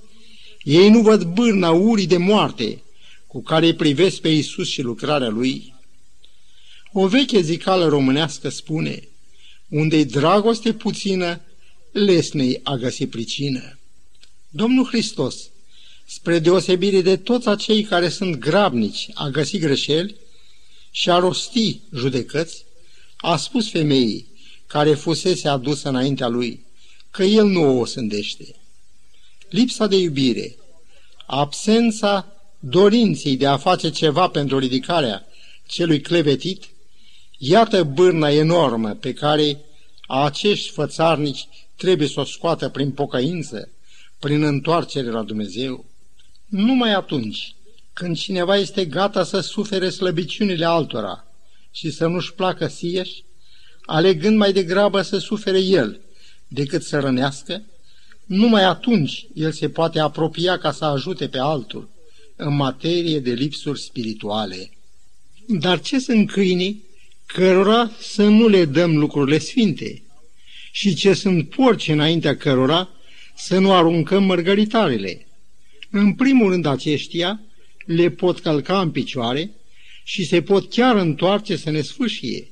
ei 0.62 0.88
nu 0.88 1.00
văd 1.00 1.22
bârna 1.22 1.70
urii 1.70 2.06
de 2.06 2.16
moarte 2.16 2.82
cu 3.26 3.42
care 3.42 3.66
îi 3.66 3.74
privesc 3.74 4.20
pe 4.20 4.28
Isus 4.28 4.68
și 4.68 4.80
lucrarea 4.80 5.28
Lui. 5.28 5.74
O 6.92 7.06
veche 7.06 7.40
zicală 7.40 7.88
românească 7.88 8.48
spune, 8.48 9.08
unde-i 9.68 10.04
dragoste 10.04 10.72
puțină, 10.72 11.40
lesnei 11.92 12.60
a 12.62 12.74
găsi 12.74 13.06
pricină. 13.06 13.79
Domnul 14.52 14.86
Hristos, 14.86 15.50
spre 16.06 16.38
deosebire 16.38 17.00
de 17.00 17.16
toți 17.16 17.48
acei 17.48 17.82
care 17.82 18.08
sunt 18.08 18.36
grabnici 18.36 19.08
a 19.14 19.28
găsi 19.28 19.58
greșeli 19.58 20.16
și 20.90 21.10
a 21.10 21.18
rosti 21.18 21.80
judecăți, 21.94 22.64
a 23.16 23.36
spus 23.36 23.70
femeii 23.70 24.26
care 24.66 24.94
fusese 24.94 25.48
adusă 25.48 25.88
înaintea 25.88 26.28
lui 26.28 26.64
că 27.10 27.22
el 27.22 27.46
nu 27.46 27.80
o 27.80 27.84
sândește. 27.84 28.54
Lipsa 29.48 29.86
de 29.86 29.96
iubire, 29.96 30.56
absența 31.26 32.36
dorinței 32.58 33.36
de 33.36 33.46
a 33.46 33.56
face 33.56 33.90
ceva 33.90 34.28
pentru 34.28 34.58
ridicarea 34.58 35.26
celui 35.66 36.00
clevetit, 36.00 36.64
iată 37.38 37.84
bârna 37.84 38.30
enormă 38.30 38.90
pe 38.90 39.12
care 39.12 39.60
acești 40.06 40.70
fățarnici 40.70 41.48
trebuie 41.76 42.08
să 42.08 42.20
o 42.20 42.24
scoată 42.24 42.68
prin 42.68 42.90
pocăință, 42.90 43.68
prin 44.20 44.42
întoarcere 44.42 45.10
la 45.10 45.22
Dumnezeu. 45.22 45.84
Numai 46.46 46.92
atunci, 46.92 47.54
când 47.92 48.16
cineva 48.16 48.56
este 48.56 48.84
gata 48.84 49.24
să 49.24 49.40
sufere 49.40 49.90
slăbiciunile 49.90 50.64
altora 50.64 51.24
și 51.70 51.90
să 51.90 52.06
nu-și 52.06 52.34
placă 52.34 52.66
sieși, 52.66 53.24
alegând 53.84 54.36
mai 54.36 54.52
degrabă 54.52 55.02
să 55.02 55.18
sufere 55.18 55.58
el 55.58 56.00
decât 56.48 56.82
să 56.82 56.98
rănească, 56.98 57.62
numai 58.26 58.64
atunci 58.64 59.26
el 59.34 59.52
se 59.52 59.68
poate 59.68 59.98
apropia 59.98 60.58
ca 60.58 60.72
să 60.72 60.84
ajute 60.84 61.28
pe 61.28 61.38
altul 61.38 61.88
în 62.36 62.56
materie 62.56 63.20
de 63.20 63.32
lipsuri 63.32 63.80
spirituale. 63.80 64.70
Dar 65.46 65.80
ce 65.80 65.98
sunt 65.98 66.30
câinii 66.30 66.82
cărora 67.26 67.90
să 68.00 68.22
nu 68.22 68.48
le 68.48 68.64
dăm 68.64 68.98
lucrurile 68.98 69.38
sfinte? 69.38 70.02
Și 70.72 70.94
ce 70.94 71.14
sunt 71.14 71.48
porci 71.48 71.88
înaintea 71.88 72.36
cărora 72.36 72.88
să 73.40 73.58
nu 73.58 73.72
aruncăm 73.72 74.24
mărgăritarele? 74.24 75.26
În 75.90 76.14
primul 76.14 76.50
rând 76.50 76.66
aceștia 76.66 77.40
le 77.86 78.10
pot 78.10 78.38
călca 78.38 78.80
în 78.80 78.90
picioare 78.90 79.50
și 80.04 80.26
se 80.26 80.42
pot 80.42 80.70
chiar 80.70 80.96
întoarce 80.96 81.56
să 81.56 81.70
ne 81.70 81.80
sfâșie. 81.80 82.48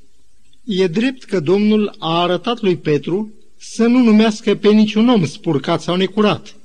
E 0.64 0.86
drept 0.86 1.24
că 1.24 1.40
Domnul 1.40 1.94
a 1.98 2.20
arătat 2.20 2.60
lui 2.60 2.76
Petru 2.76 3.32
să 3.56 3.86
nu 3.86 3.98
numească 3.98 4.54
pe 4.54 4.68
niciun 4.68 5.08
om 5.08 5.26
spurcat 5.26 5.82
sau 5.82 5.96
necurat. 5.96 6.56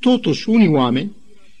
Totuși, 0.00 0.48
unii 0.48 0.68
oameni 0.68 1.12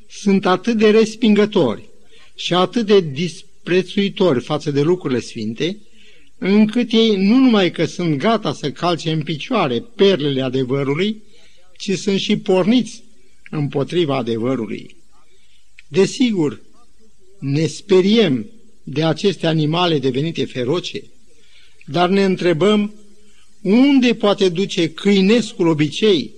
sunt 0.08 0.46
atât 0.46 0.76
de 0.76 0.90
respingători 0.90 1.88
și 2.34 2.54
atât 2.54 2.86
de 2.86 3.00
disprețuitori 3.00 4.40
față 4.40 4.70
de 4.70 4.82
lucrurile 4.82 5.20
sfinte, 5.20 5.78
încât 6.38 6.92
ei 6.92 7.16
nu 7.16 7.36
numai 7.36 7.70
că 7.70 7.84
sunt 7.84 8.16
gata 8.18 8.52
să 8.52 8.70
calce 8.70 9.10
în 9.10 9.22
picioare 9.22 9.84
perlele 9.96 10.42
adevărului, 10.42 11.22
ci 11.76 11.98
sunt 11.98 12.20
și 12.20 12.36
porniți 12.36 13.02
împotriva 13.50 14.16
adevărului. 14.16 14.96
Desigur, 15.88 16.60
ne 17.38 17.66
speriem 17.66 18.46
de 18.82 19.04
aceste 19.04 19.46
animale 19.46 19.98
devenite 19.98 20.44
feroce, 20.44 21.02
dar 21.84 22.08
ne 22.08 22.24
întrebăm 22.24 22.94
unde 23.62 24.14
poate 24.14 24.48
duce 24.48 24.90
câinescul 24.90 25.66
obicei 25.66 26.30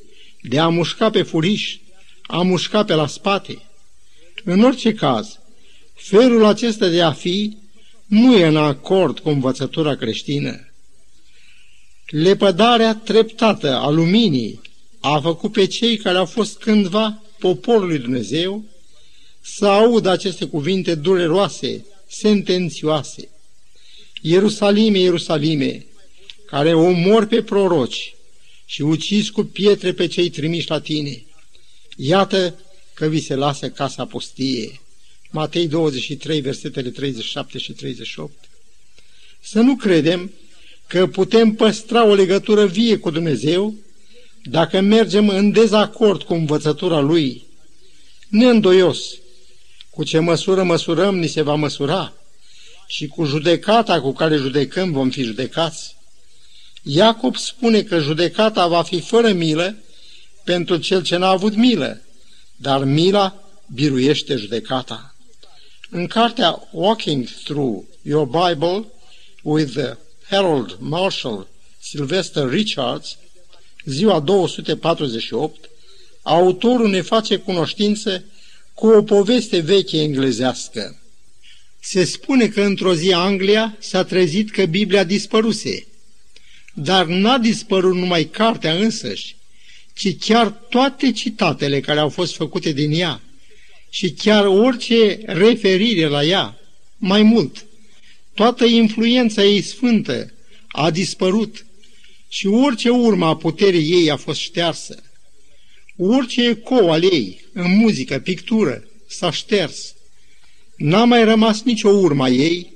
de 0.43 0.59
a 0.59 0.69
mușca 0.69 1.11
pe 1.11 1.23
furiș, 1.23 1.77
a 2.23 2.43
mușca 2.43 2.85
pe 2.85 2.95
la 2.95 3.07
spate. 3.07 3.63
În 4.45 4.65
orice 4.65 4.95
caz, 4.95 5.39
felul 5.95 6.45
acesta 6.45 6.89
de 6.89 7.03
a 7.03 7.13
fi 7.13 7.57
nu 8.07 8.37
e 8.37 8.47
în 8.47 8.57
acord 8.57 9.19
cu 9.19 9.29
învățătura 9.29 9.97
creștină. 9.97 10.69
Lepădarea 12.07 12.95
treptată 12.95 13.77
a 13.77 13.89
luminii 13.89 14.61
a 15.01 15.21
făcut 15.21 15.53
pe 15.53 15.67
cei 15.67 15.97
care 15.97 16.19
au 16.19 16.27
fost 16.27 16.59
cândva 16.59 17.23
poporul 17.39 17.87
lui 17.87 17.99
Dumnezeu 17.99 18.65
să 19.41 19.67
audă 19.67 20.11
aceste 20.11 20.45
cuvinte 20.45 20.95
dureroase, 20.95 21.85
sentențioase. 22.07 23.29
Ierusalime, 24.21 24.99
Ierusalime, 24.99 25.87
care 26.47 26.75
omor 26.75 27.27
pe 27.27 27.43
proroci 27.43 28.15
și 28.65 28.83
ucizi 28.83 29.31
cu 29.31 29.43
pietre 29.43 29.93
pe 29.93 30.07
cei 30.07 30.31
trimiși 30.31 30.71
la 30.71 30.81
tine. 30.81 31.25
Iată 31.97 32.61
că 32.95 33.07
vi 33.07 33.21
se 33.21 33.35
lasă 33.35 33.71
casa 33.71 34.07
pustie. 34.07 34.81
Matei 35.31 35.69
23, 35.69 36.41
versetele 36.41 36.91
37 36.91 37.59
și 37.59 37.73
38. 37.73 38.33
Să 39.41 39.61
nu 39.61 39.77
credem 39.77 40.33
că 40.87 41.07
putem 41.07 41.55
păstra 41.55 42.05
o 42.07 42.15
legătură 42.15 42.67
vie 42.67 42.97
cu 42.99 43.11
Dumnezeu 43.11 43.75
dacă 44.43 44.81
mergem 44.81 45.29
în 45.29 45.53
dezacord 45.53 46.23
cu 46.23 46.35
învățătura 46.35 47.01
Lui. 47.01 47.47
Neîndoios, 48.29 48.99
cu 49.91 50.05
ce 50.05 50.19
măsură 50.19 50.63
măsurăm, 50.63 51.19
ni 51.19 51.27
se 51.27 51.43
va 51.43 51.55
măsura 51.55 52.13
și 52.87 53.07
cu 53.07 53.25
judecata 53.25 54.01
cu 54.01 54.13
care 54.13 54.37
judecăm 54.37 54.93
vom 54.93 55.11
fi 55.11 55.23
judecați. 55.23 55.97
Iacob 56.83 57.37
spune 57.37 57.83
că 57.83 57.99
judecata 57.99 58.67
va 58.67 58.83
fi 58.83 59.01
fără 59.01 59.33
milă 59.33 59.77
pentru 60.45 60.77
cel 60.77 61.03
ce 61.03 61.17
n-a 61.17 61.29
avut 61.29 61.55
milă, 61.55 62.01
dar 62.57 62.85
mila 62.85 63.43
biruiește 63.75 64.37
judecata. 64.37 65.15
În 65.91 66.07
cartea 66.07 66.69
Walking 66.71 67.29
Through 67.45 67.85
Your 68.03 68.27
Bible 68.27 68.87
with 69.43 69.73
the 69.73 69.97
Harold 70.29 70.77
Marshall 70.81 71.47
Sylvester 71.81 72.49
Richards, 72.49 73.17
ziua 73.89 74.21
248, 74.21 75.71
autorul 76.23 76.89
ne 76.89 77.01
face 77.01 77.37
cunoștință 77.37 78.25
cu 78.75 78.87
o 78.87 79.03
poveste 79.03 79.59
veche 79.59 80.01
englezească. 80.01 81.03
Se 81.81 82.05
spune 82.05 82.47
că 82.49 82.61
într-o 82.63 82.95
zi 82.95 83.13
Anglia 83.13 83.77
s-a 83.79 84.05
trezit 84.05 84.51
că 84.51 84.67
Biblia 84.67 85.05
dispăruse, 85.05 85.87
dar 86.75 87.07
n-a 87.07 87.39
dispărut 87.39 87.95
numai 87.95 88.25
cartea 88.25 88.75
însăși, 88.75 89.37
ci 89.95 90.17
chiar 90.19 90.49
toate 90.49 91.13
citatele 91.13 91.81
care 91.81 91.99
au 91.99 92.09
fost 92.09 92.35
făcute 92.35 92.73
din 92.73 92.93
ea 92.93 93.21
și 93.91 94.11
chiar 94.11 94.47
orice 94.47 95.19
referire 95.27 96.07
la 96.07 96.25
ea, 96.25 96.59
mai 96.97 97.23
mult, 97.23 97.67
toată 98.35 98.65
influența 98.65 99.45
ei 99.45 99.63
sfântă 99.63 100.33
a 100.69 100.91
dispărut 100.91 101.67
și 102.29 102.47
orice 102.47 102.89
urmă 102.89 103.27
a 103.27 103.37
puterii 103.37 103.93
ei 103.93 104.11
a 104.11 104.17
fost 104.17 104.41
ștearsă. 104.41 105.03
Orice 105.97 106.49
ecou 106.49 106.91
al 106.91 107.03
ei, 107.03 107.45
în 107.53 107.77
muzică, 107.77 108.19
pictură, 108.19 108.85
s-a 109.07 109.31
șters. 109.31 109.95
N-a 110.77 111.05
mai 111.05 111.25
rămas 111.25 111.63
nicio 111.63 111.89
urma 111.89 112.29
ei 112.29 112.73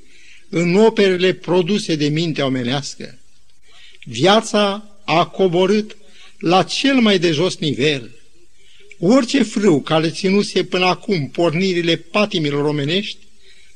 în 0.49 0.75
operele 0.75 1.33
produse 1.33 1.95
de 1.95 2.09
minte 2.09 2.43
omenească. 2.43 3.19
Viața 4.05 4.85
a 5.05 5.27
coborât 5.27 5.97
la 6.39 6.63
cel 6.63 7.01
mai 7.01 7.19
de 7.19 7.31
jos 7.31 7.57
nivel. 7.57 8.11
Orice 8.99 9.43
frâu 9.43 9.81
care 9.81 10.11
ținuse 10.11 10.65
până 10.65 10.85
acum 10.85 11.29
pornirile 11.29 11.97
patimilor 11.97 12.65
omenești 12.65 13.19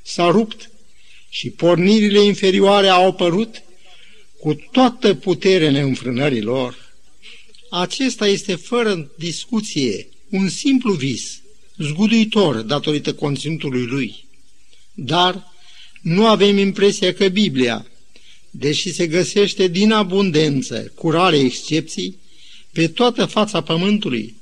s-a 0.02 0.30
rupt 0.30 0.70
și 1.28 1.50
pornirile 1.50 2.20
inferioare 2.20 2.88
au 2.88 3.08
apărut 3.08 3.62
cu 4.46 4.54
toată 4.54 5.14
puterea 5.14 5.70
neînfrânării 5.70 6.40
lor. 6.40 6.94
Acesta 7.70 8.26
este 8.26 8.54
fără 8.54 9.11
discuție 9.18 10.09
un 10.30 10.48
simplu 10.48 10.92
vis, 10.92 11.40
zguduitor 11.78 12.56
datorită 12.56 13.14
conținutului 13.14 13.85
lui. 13.85 14.24
Dar 14.94 15.52
nu 16.02 16.26
avem 16.26 16.59
impresia 16.59 17.14
că 17.14 17.28
Biblia, 17.28 17.87
deși 18.50 18.92
se 18.92 19.06
găsește 19.06 19.68
din 19.68 19.92
abundență, 19.92 20.92
cu 20.94 21.11
rare 21.11 21.38
excepții, 21.38 22.18
pe 22.72 22.88
toată 22.88 23.24
fața 23.24 23.61
pământului, 23.61 24.37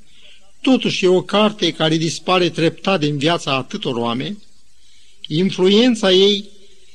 totuși 0.61 1.05
e 1.05 1.09
o 1.09 1.23
carte 1.23 1.73
care 1.73 1.97
dispare 1.97 2.51
treptat 2.51 3.01
din 3.01 3.19
viața 3.19 3.55
atâtor 3.55 3.95
oameni, 3.95 4.43
influența 5.29 6.13
ei 6.13 6.49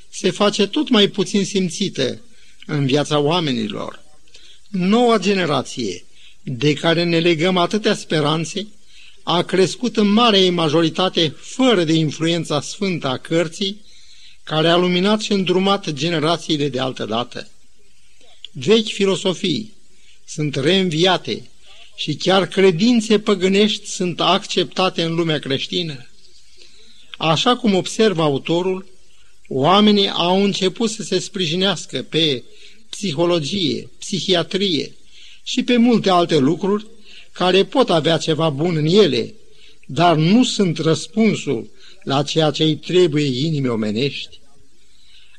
se 0.10 0.32
face 0.32 0.68
tot 0.68 0.90
mai 0.90 1.08
puțin 1.08 1.46
simțită 1.46 2.22
în 2.70 2.86
viața 2.86 3.20
oamenilor. 3.20 4.04
Noua 4.68 5.18
generație, 5.18 6.06
de 6.44 6.74
care 6.74 7.04
ne 7.04 7.20
legăm 7.20 7.58
atâtea 7.58 7.96
speranțe, 7.96 8.68
a 9.24 9.42
crescut 9.42 9.98
în 9.98 10.08
marea 10.08 10.52
majoritate 10.52 11.36
fără 11.38 11.84
de 11.84 11.94
influența 11.94 12.62
sfântă 12.62 13.08
a 13.08 13.18
cărții, 13.18 13.82
care 14.44 14.70
a 14.70 14.76
luminat 14.76 15.22
și 15.22 15.32
îndrumat 15.32 15.90
generațiile 15.90 16.70
de 16.70 16.80
altă 16.80 17.06
dată. 17.06 17.48
Vechi 18.52 18.92
filosofii 18.92 19.74
sunt 20.26 20.56
reînviate 20.56 21.50
și 21.96 22.16
chiar 22.16 22.48
credințe 22.48 23.20
păgânești 23.20 23.88
sunt 23.88 24.22
acceptate 24.22 25.04
în 25.04 25.16
lumea 25.16 25.40
creștină. 25.40 26.08
Așa 27.18 27.56
cum 27.56 27.74
observă 27.74 28.22
autorul, 28.22 28.86
oamenii 29.50 30.10
au 30.10 30.44
început 30.44 30.90
să 30.90 31.04
se 31.04 31.20
sprijinească 31.20 32.02
pe 32.02 32.44
psihologie, 32.90 33.90
psihiatrie 34.00 34.96
și 35.44 35.64
pe 35.64 35.78
multe 35.78 36.10
alte 36.10 36.38
lucruri 36.38 36.86
care 37.32 37.66
pot 37.66 37.90
avea 37.90 38.18
ceva 38.18 38.50
bun 38.50 38.76
în 38.76 38.86
ele, 38.86 39.34
dar 39.86 40.16
nu 40.16 40.44
sunt 40.44 40.78
răspunsul 40.78 41.70
la 42.04 42.24
ceea 42.24 42.52
ce 42.52 42.64
îi 42.64 42.76
trebuie 42.76 43.46
inimii 43.46 43.70
omenești. 43.70 44.40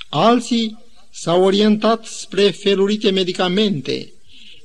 Alții 0.09 0.79
s-au 1.11 1.42
orientat 1.42 2.05
spre 2.07 2.51
felurite 2.51 3.11
medicamente, 3.11 4.12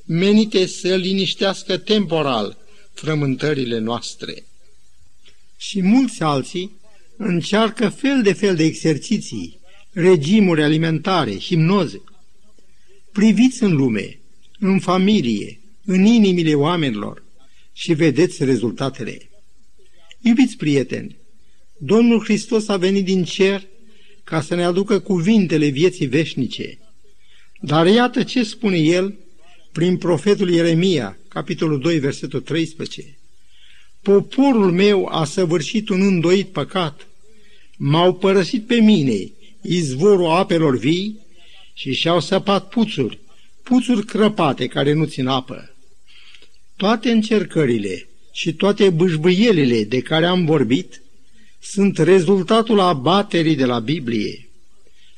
menite 0.04 0.66
să 0.66 0.94
liniștească 0.94 1.76
temporal 1.76 2.56
frământările 2.92 3.78
noastre. 3.78 4.46
Și 5.56 5.82
mulți 5.82 6.22
alții 6.22 6.70
încearcă 7.16 7.88
fel 7.88 8.22
de 8.22 8.32
fel 8.32 8.56
de 8.56 8.64
exerciții, 8.64 9.58
regimuri 9.92 10.62
alimentare, 10.62 11.38
hipnoze. 11.38 12.02
Priviți 13.12 13.62
în 13.62 13.76
lume, 13.76 14.18
în 14.58 14.78
familie, 14.78 15.60
în 15.84 16.04
inimile 16.04 16.54
oamenilor 16.54 17.22
și 17.72 17.92
vedeți 17.92 18.44
rezultatele. 18.44 19.30
Iubiți 20.20 20.56
prieteni, 20.56 21.16
Domnul 21.78 22.24
Hristos 22.24 22.68
a 22.68 22.76
venit 22.76 23.04
din 23.04 23.24
cer 23.24 23.66
ca 24.24 24.40
să 24.40 24.54
ne 24.54 24.64
aducă 24.64 24.98
cuvintele 24.98 25.66
vieții 25.68 26.06
veșnice. 26.06 26.78
Dar 27.60 27.86
iată 27.86 28.22
ce 28.22 28.42
spune 28.42 28.78
El 28.78 29.14
prin 29.72 29.96
profetul 29.96 30.50
Ieremia, 30.50 31.18
capitolul 31.28 31.80
2, 31.80 31.98
versetul 31.98 32.40
13. 32.40 33.18
Poporul 34.06 34.72
meu 34.72 35.06
a 35.06 35.24
săvârșit 35.24 35.88
un 35.88 36.00
îndoit 36.00 36.48
păcat, 36.48 37.06
m-au 37.76 38.14
părăsit 38.14 38.66
pe 38.66 38.74
mine, 38.74 39.30
izvorul 39.62 40.30
apelor 40.30 40.78
vii, 40.78 41.18
și 41.74 41.94
și-au 41.94 42.20
săpat 42.20 42.68
puțuri, 42.68 43.18
puțuri 43.62 44.04
crăpate 44.04 44.66
care 44.66 44.92
nu 44.92 45.04
țin 45.04 45.26
apă. 45.26 45.74
Toate 46.76 47.10
încercările 47.10 48.08
și 48.32 48.52
toate 48.52 48.90
bâșbâielile 48.90 49.84
de 49.84 50.00
care 50.00 50.26
am 50.26 50.44
vorbit 50.44 51.02
sunt 51.60 51.98
rezultatul 51.98 52.80
abaterii 52.80 53.56
de 53.56 53.64
la 53.64 53.78
Biblie. 53.78 54.48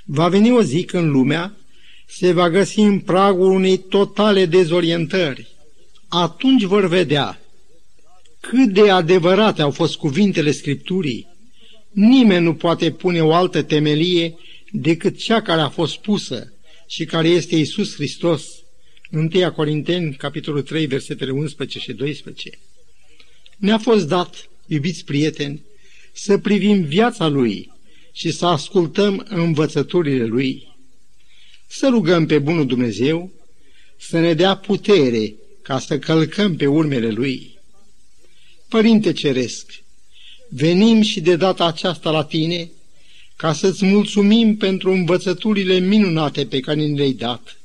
Va 0.05 0.29
veni 0.29 0.53
o 0.53 0.62
zi 0.62 0.83
când 0.83 1.11
lumea 1.11 1.57
se 2.07 2.33
va 2.33 2.51
găsi 2.51 2.81
în 2.81 2.98
pragul 2.98 3.51
unei 3.51 3.77
totale 3.77 4.46
dezorientări. 4.46 5.48
Atunci 6.09 6.62
vor 6.62 6.87
vedea 6.87 7.40
cât 8.40 8.72
de 8.72 8.90
adevărate 8.90 9.62
au 9.62 9.70
fost 9.70 9.96
cuvintele 9.96 10.51
Scripturii. 10.51 11.27
Nimeni 11.90 12.44
nu 12.44 12.55
poate 12.55 12.90
pune 12.90 13.22
o 13.22 13.33
altă 13.33 13.62
temelie 13.62 14.35
decât 14.70 15.18
cea 15.18 15.42
care 15.42 15.61
a 15.61 15.68
fost 15.68 15.96
pusă 15.96 16.53
și 16.87 17.05
care 17.05 17.29
este 17.29 17.57
Isus 17.57 17.94
Hristos. 17.94 18.44
1 19.11 19.53
Corinteni, 19.53 20.14
capitolul 20.14 20.62
3, 20.62 20.87
versetele 20.87 21.31
11 21.31 21.79
și 21.79 21.92
12. 21.92 22.59
Ne-a 23.57 23.79
fost 23.79 24.09
dat, 24.09 24.48
iubiți 24.66 25.05
prieteni, 25.05 25.62
să 26.12 26.38
privim 26.38 26.83
viața 26.83 27.29
Lui 27.29 27.72
și 28.12 28.31
să 28.31 28.46
ascultăm 28.46 29.27
învățăturile 29.29 30.24
Lui. 30.24 30.77
Să 31.66 31.88
rugăm 31.88 32.27
pe 32.27 32.38
Bunul 32.38 32.66
Dumnezeu 32.66 33.33
să 33.98 34.18
ne 34.18 34.35
dea 34.35 34.57
putere 34.57 35.35
ca 35.62 35.79
să 35.79 35.98
călcăm 35.98 36.57
pe 36.57 36.66
urmele 36.66 37.11
Lui. 37.11 37.58
Părinte 38.68 39.12
Ceresc, 39.12 39.72
venim 40.48 41.02
și 41.02 41.20
de 41.20 41.37
data 41.37 41.66
aceasta 41.66 42.11
la 42.11 42.24
Tine 42.24 42.70
ca 43.37 43.52
să-ți 43.52 43.85
mulțumim 43.85 44.57
pentru 44.57 44.90
învățăturile 44.90 45.78
minunate 45.78 46.46
pe 46.46 46.61
care 46.61 46.85
ni 46.85 46.96
le-ai 46.96 47.12
dat. 47.12 47.61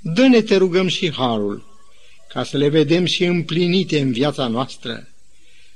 Dă-ne, 0.00 0.42
te 0.42 0.56
rugăm, 0.56 0.86
și 0.88 1.12
harul, 1.12 1.66
ca 2.28 2.44
să 2.44 2.56
le 2.56 2.68
vedem 2.68 3.04
și 3.04 3.24
împlinite 3.24 4.00
în 4.00 4.12
viața 4.12 4.46
noastră, 4.46 5.08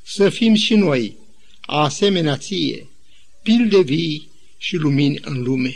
să 0.02 0.28
fim 0.28 0.54
și 0.54 0.74
noi, 0.74 1.16
asemenea 1.60 2.36
ție, 2.36 2.88
pilde 3.42 3.80
vii 3.80 4.28
și 4.58 4.76
lumini 4.76 5.18
în 5.22 5.42
lume. 5.42 5.74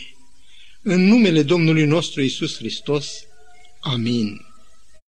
În 0.82 1.06
numele 1.06 1.42
Domnului 1.42 1.84
nostru 1.84 2.22
Isus 2.22 2.56
Hristos. 2.56 3.24
Amin. 3.80 4.49